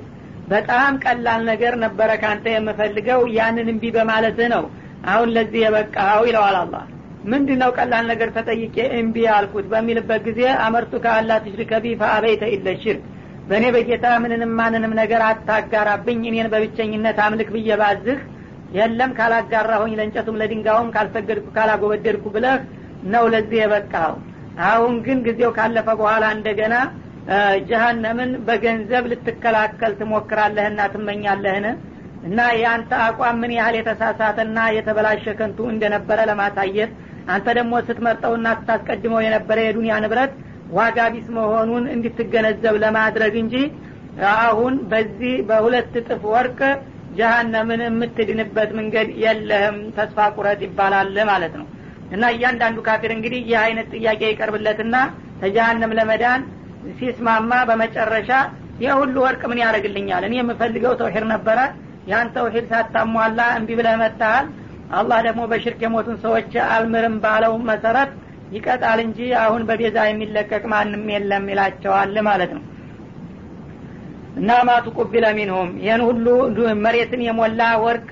በጣም 0.49 0.93
ቀላል 1.05 1.41
ነገር 1.51 1.75
ነበረ 1.83 2.11
ካንተ 2.23 2.47
የምፈልገው 2.53 3.21
ያንን 3.37 3.69
እምቢ 3.73 3.85
በማለትህ 3.97 4.49
ነው 4.55 4.65
አሁን 5.11 5.29
ለዚህ 5.35 5.61
የበቃው 5.65 6.23
ይለዋል 6.29 6.57
አላህ። 6.63 6.85
ምንድ 7.25 7.49
ነው 7.63 7.71
ቀላል 7.79 8.05
ነገር 8.11 8.29
ተጠይቄ 8.37 8.77
እምቢ 8.99 9.17
አልኩት 9.37 9.67
በሚልበት 9.73 10.21
ጊዜ 10.29 10.41
አመርቱ 10.67 10.93
ከአላ 11.05 11.31
ትሽሪከ 11.45 11.73
ፈአበይተ 12.01 12.43
ኢለ 12.55 12.69
ሽርክ 12.83 13.05
በእኔ 13.49 13.67
በጌታ 13.75 14.07
ምንንም 14.23 14.51
ማንንም 14.59 14.93
ነገር 15.01 15.23
አታጋራብኝ 15.29 16.21
እኔን 16.31 16.49
በብቸኝነት 16.53 17.19
አምልክ 17.27 17.51
ብዬ 17.55 17.77
ባዝህ 17.81 18.19
የለም 18.73 19.11
ካላጋራሁኝ 19.19 19.93
ለእንጨቱም 19.99 20.39
ለድንጋውም 20.41 20.89
ካልሰገድኩ 20.95 21.47
ካላጎበደድኩ 21.55 22.25
ብለህ 22.35 22.59
ነው 23.13 23.25
ለዚህ 23.35 23.59
የበቃው 23.61 24.15
አሁን 24.69 24.95
ግን 25.07 25.19
ጊዜው 25.27 25.51
ካለፈ 25.59 25.89
በኋላ 26.01 26.25
እንደገና 26.37 26.75
ጀሀነምን 27.69 28.31
በገንዘብ 28.47 29.05
ልትከላከል 29.11 29.93
ትሞክራለህና 29.99 30.81
ትመኛለህን? 30.93 31.67
እና 32.29 32.39
የአንተ 32.61 32.93
አቋም 33.07 33.37
ምን 33.43 33.53
ያህል 33.57 33.75
የተሳሳተና 33.79 34.59
የተበላሸ 34.77 35.25
ከንቱ 35.39 35.59
እንደነበረ 35.73 36.19
ለማሳየት 36.31 36.93
አንተ 37.35 37.47
ደግሞ 37.59 37.75
ስትመርጠውና 37.87 38.49
ስታስቀድመው 38.59 39.21
የነበረ 39.25 39.59
የዱንያ 39.65 39.97
ንብረት 40.05 40.33
ዋጋ 40.77 40.99
ቢስ 41.13 41.27
መሆኑን 41.37 41.85
እንድትገነዘብ 41.95 42.75
ለማድረግ 42.83 43.35
እንጂ 43.43 43.55
አሁን 44.39 44.75
በዚህ 44.91 45.35
በሁለት 45.49 45.93
እጥፍ 46.01 46.23
ወርቅ 46.33 46.61
ጀሀነምን 47.19 47.81
የምትድንበት 47.85 48.71
መንገድ 48.79 49.09
የለህም። 49.23 49.77
ተስፋ 49.97 50.27
ቁረጥ 50.37 50.61
ይባላል 50.67 51.17
ማለት 51.31 51.55
ነው። 51.61 51.67
እና 52.15 52.25
እያንዳንዱ 52.35 52.79
ካፊር 52.87 53.13
እንግዲህ 53.17 53.41
ይህ 53.45 53.59
አይነት 53.65 53.89
ጥያቄ 53.97 54.21
ይቀርብለትና 54.31 54.97
ተጀሀነም 55.43 55.93
ለመዳን 55.99 56.43
ሲስማማ 56.99 57.53
በመጨረሻ 57.69 58.31
የሁሉ 58.85 59.17
ወርቅ 59.25 59.43
ምን 59.51 59.61
ያደርግልኛል? 59.63 60.23
እኔ 60.29 60.35
የምፈልገው 60.39 60.93
ተውሂድ 61.01 61.25
ነበረ። 61.33 61.59
ያን 62.11 62.29
ተውሂድ 62.35 62.67
ሳታሟላ 62.71 63.41
እንቢ 63.59 63.71
ብለህ 63.79 63.97
መታሃል 64.03 64.47
አላህ 64.99 65.19
ደግሞ 65.27 65.41
በሽርክ 65.51 65.81
የሞቱን 65.85 66.17
ሰዎች 66.23 66.53
አልምርም 66.75 67.17
ባለው 67.25 67.55
መሰረት 67.71 68.13
ይቀጣል 68.53 68.99
እንጂ 69.05 69.19
አሁን 69.43 69.63
በቤዛ 69.69 69.97
የሚለቀቅ 70.09 70.63
ማንም 70.73 71.05
የለም 71.15 71.47
ይላቸዋል 71.53 72.15
ማለት 72.29 72.51
ነው። 72.57 72.65
እና 74.39 74.51
ማቱ 74.69 74.87
ቁቢለ 74.99 75.27
ሚንሁም 75.39 75.71
ይህን 75.85 76.03
ሁሉ 76.09 76.27
መሬትን 76.85 77.23
የሞላ 77.27 77.63
ወርቅ 77.85 78.11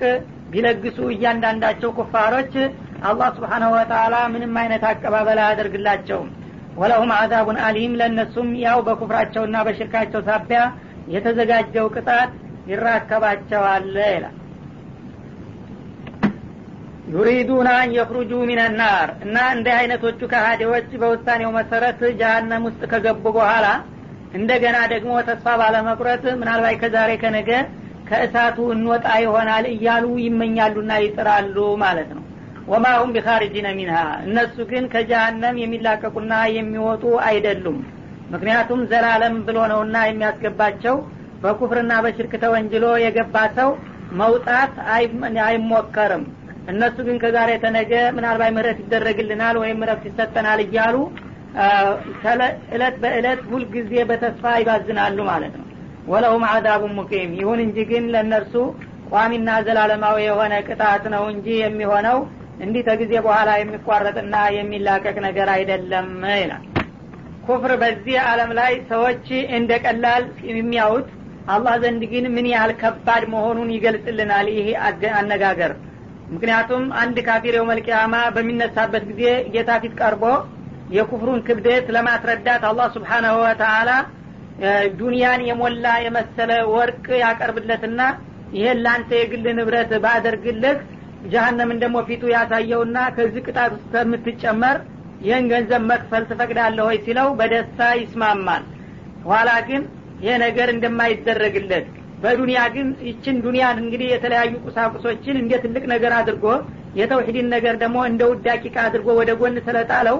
ቢለግሱ 0.51 0.97
እያንዳንዳቸው 1.13 1.89
ኩፋሮች 1.97 2.53
አላህ 3.07 3.29
ስብሓናሁ 3.37 3.71
ወተላ 3.75 4.15
ምንም 4.33 4.55
አይነት 4.61 4.83
አቀባበል 4.89 5.39
አያደርግላቸውም። 5.43 6.29
ወለሁም 6.77 7.11
አዛቡን 7.15 7.57
አሊም 7.67 7.93
ለእነሱም 7.99 8.49
ያው 8.63 8.79
በኩፍራቸውና 8.87 9.57
በሽርካቸው 9.67 10.21
ሳቢያ 10.27 10.61
የተዘጋጀው 11.13 11.87
ቅጣት 11.95 12.31
ይራከባቸዋል 12.71 13.85
ይላል 14.07 14.35
ዩሪዱና 17.07 17.67
አን 17.79 17.89
የክሩጁ 17.97 18.31
ሚነናር 18.47 19.09
እና 19.25 19.35
እንደ 19.55 19.67
አይነቶቹ 19.77 20.19
ከሃዲዎች 20.31 20.89
በውሳኔው 21.01 21.51
መሰረት 21.57 21.99
ጀሀነም 22.19 22.63
ውስጥ 22.67 22.81
ከገቡ 22.91 23.23
በኋላ 23.37 23.67
እንደገና 24.33 24.77
ደግሞ 24.93 25.11
ተስፋ 25.27 25.53
ባለመቁረጥ 25.61 26.23
ምናልባት 26.41 26.75
ከዛሬ 26.81 27.11
ከነገ 27.21 27.51
ከእሳቱ 28.09 28.57
እንወጣ 28.73 29.07
ይሆናል 29.23 29.65
እያሉ 29.73 30.05
ይመኛሉና 30.25 30.93
ይጥራሉ 31.05 31.55
ማለት 31.83 32.09
ነው። 32.17 32.23
ወማሁም 32.67 33.13
ቢካርጂነ 33.15 33.67
ሚንሃ 33.77 33.97
እነሱ 34.25 34.55
ግን 34.71 34.85
ከጀሀነም 34.93 35.59
የሚላቀቁና 35.61 36.33
የሚወጡ 36.57 37.03
አይደሉም። 37.27 37.77
ምክንያቱም 38.33 38.81
ዘላለም 38.91 39.35
ብሎ 39.47 39.57
ነውና 39.71 39.97
የሚያስገባቸው 40.07 40.95
በኩፍርና 41.43 41.93
በሽርክ 42.05 42.33
ተወንጅሎ 42.43 42.85
የገባ 43.03 43.37
ሰው 43.57 43.69
መውጣት 44.19 44.73
አይሞከርም 45.45 46.25
እነሱ 46.67 46.97
ግን 47.07 47.17
ከዛሬ 47.21 47.51
ተነገ 47.63 47.91
ምናልባት 48.15 48.51
ምህረት 48.55 48.79
ይደረግልናል 48.83 49.55
ወይም 49.61 49.85
ረፍት 49.89 50.05
ይሰጠናል 50.09 50.61
እያሉ 50.65 50.95
እለት 52.73 52.95
በእለት 53.03 53.41
ሁልጊዜ 53.51 53.93
በተስፋ 54.09 54.53
ይባዝናሉ 54.61 55.17
ማለት 55.29 55.53
ነው። 55.59 55.65
ወለሁም 56.07 56.43
አዛቡ 56.49 56.83
ሙቂም። 56.97 57.31
ይሁን 57.39 57.59
እንጂ 57.65 57.77
ግን 57.89 58.03
ለእነርሱ 58.13 58.53
ቋሚና 59.11 59.49
ዘላለማዊ 59.65 60.17
የሆነ 60.25 60.53
ቅጣት 60.67 61.03
ነው 61.13 61.23
እንጂ 61.33 61.47
የሚሆነው 61.59 62.17
እንዲህ 62.65 62.81
ከጊዜ 62.87 63.13
በኋላ 63.25 63.49
የሚቋረጥና 63.57 64.35
የሚላቀቅ 64.57 65.15
ነገር 65.27 65.49
አይደለም 65.55 66.07
ይላል። 66.35 66.63
ኩፍር 67.47 67.73
በዚህ 67.81 68.15
አለም 68.29 68.51
ላይ 68.59 68.73
ሰዎች 68.89 69.25
እንደ 69.57 69.71
ቀላል 69.83 70.23
የሚያዩት 70.51 71.09
አላህ 71.47 71.75
ዘንድ 71.83 72.01
ግን 72.13 72.25
ምን 72.35 72.47
ያህል 72.53 72.71
ከባድ 72.81 73.23
መሆኑን 73.33 73.69
ይገልጽልናል 73.75 74.47
ይሄ 74.55 74.69
አነጋገር 75.19 75.73
ምክንያቱም 76.33 76.83
አንድ 77.01 77.17
ካፊር 77.27 77.55
የውመልቅያማ 77.57 78.15
በሚነሳበት 78.35 79.03
ጊዜ 79.09 79.23
ጌታ 79.53 79.71
ፊት 79.83 79.93
ቀርቦ 80.01 80.23
የኩፍሩን 80.95 81.39
ክብደት 81.47 81.87
ለማስረዳት 81.95 82.63
አላህ 82.69 82.87
ስብሓናሁ 82.95 83.35
ወተአላ 83.45 83.89
ዱንያን 84.99 85.41
የሞላ 85.47 85.87
የመሰለ 86.05 86.51
ወርቅ 86.73 87.05
ያቀርብለትና 87.23 88.01
ይሄን 88.55 88.79
ለአንተ 88.83 89.09
የግል 89.19 89.45
ንብረት 89.57 89.91
ባደርግልህ 90.03 90.77
ጀሀነምን 91.31 91.81
ደግሞ 91.83 91.97
ፊቱ 92.07 92.23
ያሳየውና 92.33 92.97
ከዚህ 93.15 93.43
ቅጣት 93.47 93.71
ውስጥ 93.75 93.87
ከምትጨመር 93.93 94.77
ይህን 95.21 95.45
ገንዘብ 95.51 95.83
መክፈል 95.91 96.23
ትፈቅዳለህ 96.29 96.83
ወይ? 96.89 96.97
ሲለው 97.05 97.27
በደስታ 97.39 97.79
ይስማማል። 98.01 98.63
ኋላ 99.25 99.49
ግን 99.69 99.83
ይሄ 100.21 100.33
ነገር 100.43 100.67
እንደማይደረግለት 100.73 101.87
በዱንያ 102.17 102.59
ግን 102.75 102.87
ይችን 103.07 103.35
ዱንያን 103.45 103.77
እንግዲህ 103.83 104.07
የተለያዩ 104.11 104.53
ቁሳቁሶችን 104.65 105.39
እንደ 105.41 105.53
ትልቅ 105.63 105.83
ነገር 105.93 106.13
አድርጎ 106.19 106.45
የተውሂድን 106.99 107.47
ነገር 107.55 107.75
ደግሞ 107.83 107.97
እንደ 108.09 108.21
ውዳቂቃ 108.31 108.75
አድርጎ 108.85 109.07
ወደ 109.19 109.31
ጎን 109.41 109.57
ስለጣለው 109.67 110.17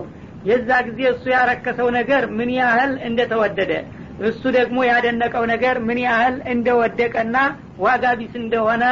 የዛ 0.50 0.70
ጊዜ 0.88 1.00
እሱ 1.14 1.24
ያረከሰው 1.36 1.88
ነገር 1.98 2.24
ምን 2.38 2.50
ያህል 2.58 2.92
እንደተወደደ 3.08 3.72
እሱ 4.28 4.44
ደግሞ 4.58 4.78
ያደነቀው 4.90 5.44
ነገር 5.54 5.76
ምን 5.88 6.00
ያህል 6.06 6.36
እንደወደቀና 6.54 7.38
ዋጋ 7.86 8.06
ቢስ 8.20 8.36
እንደሆነ 8.42 8.84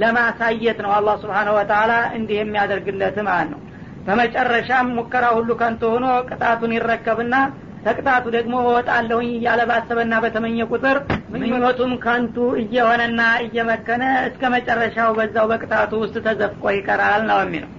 ለማሳየት 0.00 0.78
ነው 0.84 0.92
አላህ 0.98 1.14
ስብሓነሁ 1.22 1.54
ወተላ 1.58 1.92
እንዲህ 2.18 2.36
የሚያደርግለት 2.40 3.16
ማለት 3.28 3.48
ነው። 3.54 3.60
በመጨረሻም 4.06 4.86
ሙከራ 4.98 5.24
ሁሉ 5.38 5.50
ከንቶ 5.60 5.82
ሆኖ 5.94 6.06
ቅጣቱን 6.28 6.72
ይረከብና 6.76 7.34
ተቅጣቱ 7.84 8.24
ደግሞ 8.36 8.54
እወጣለሁኝ 8.64 9.28
እያለ 9.34 9.60
ባሰበና 9.70 10.14
በተመኘ 10.24 10.66
ቁጥር 10.72 10.96
ምኞቱም 11.34 11.92
ከንቱ 12.04 12.36
እየሆነና 12.62 13.20
እየመከነ 13.44 14.02
እስከ 14.28 14.42
መጨረሻው 14.54 15.10
በዛው 15.18 15.46
በቅጣቱ 15.52 15.92
ውስጥ 16.02 16.16
ተዘፍቆ 16.26 16.64
ይቀራል 16.76 17.22
ነው 17.30 17.40
የሚለው 17.44 17.70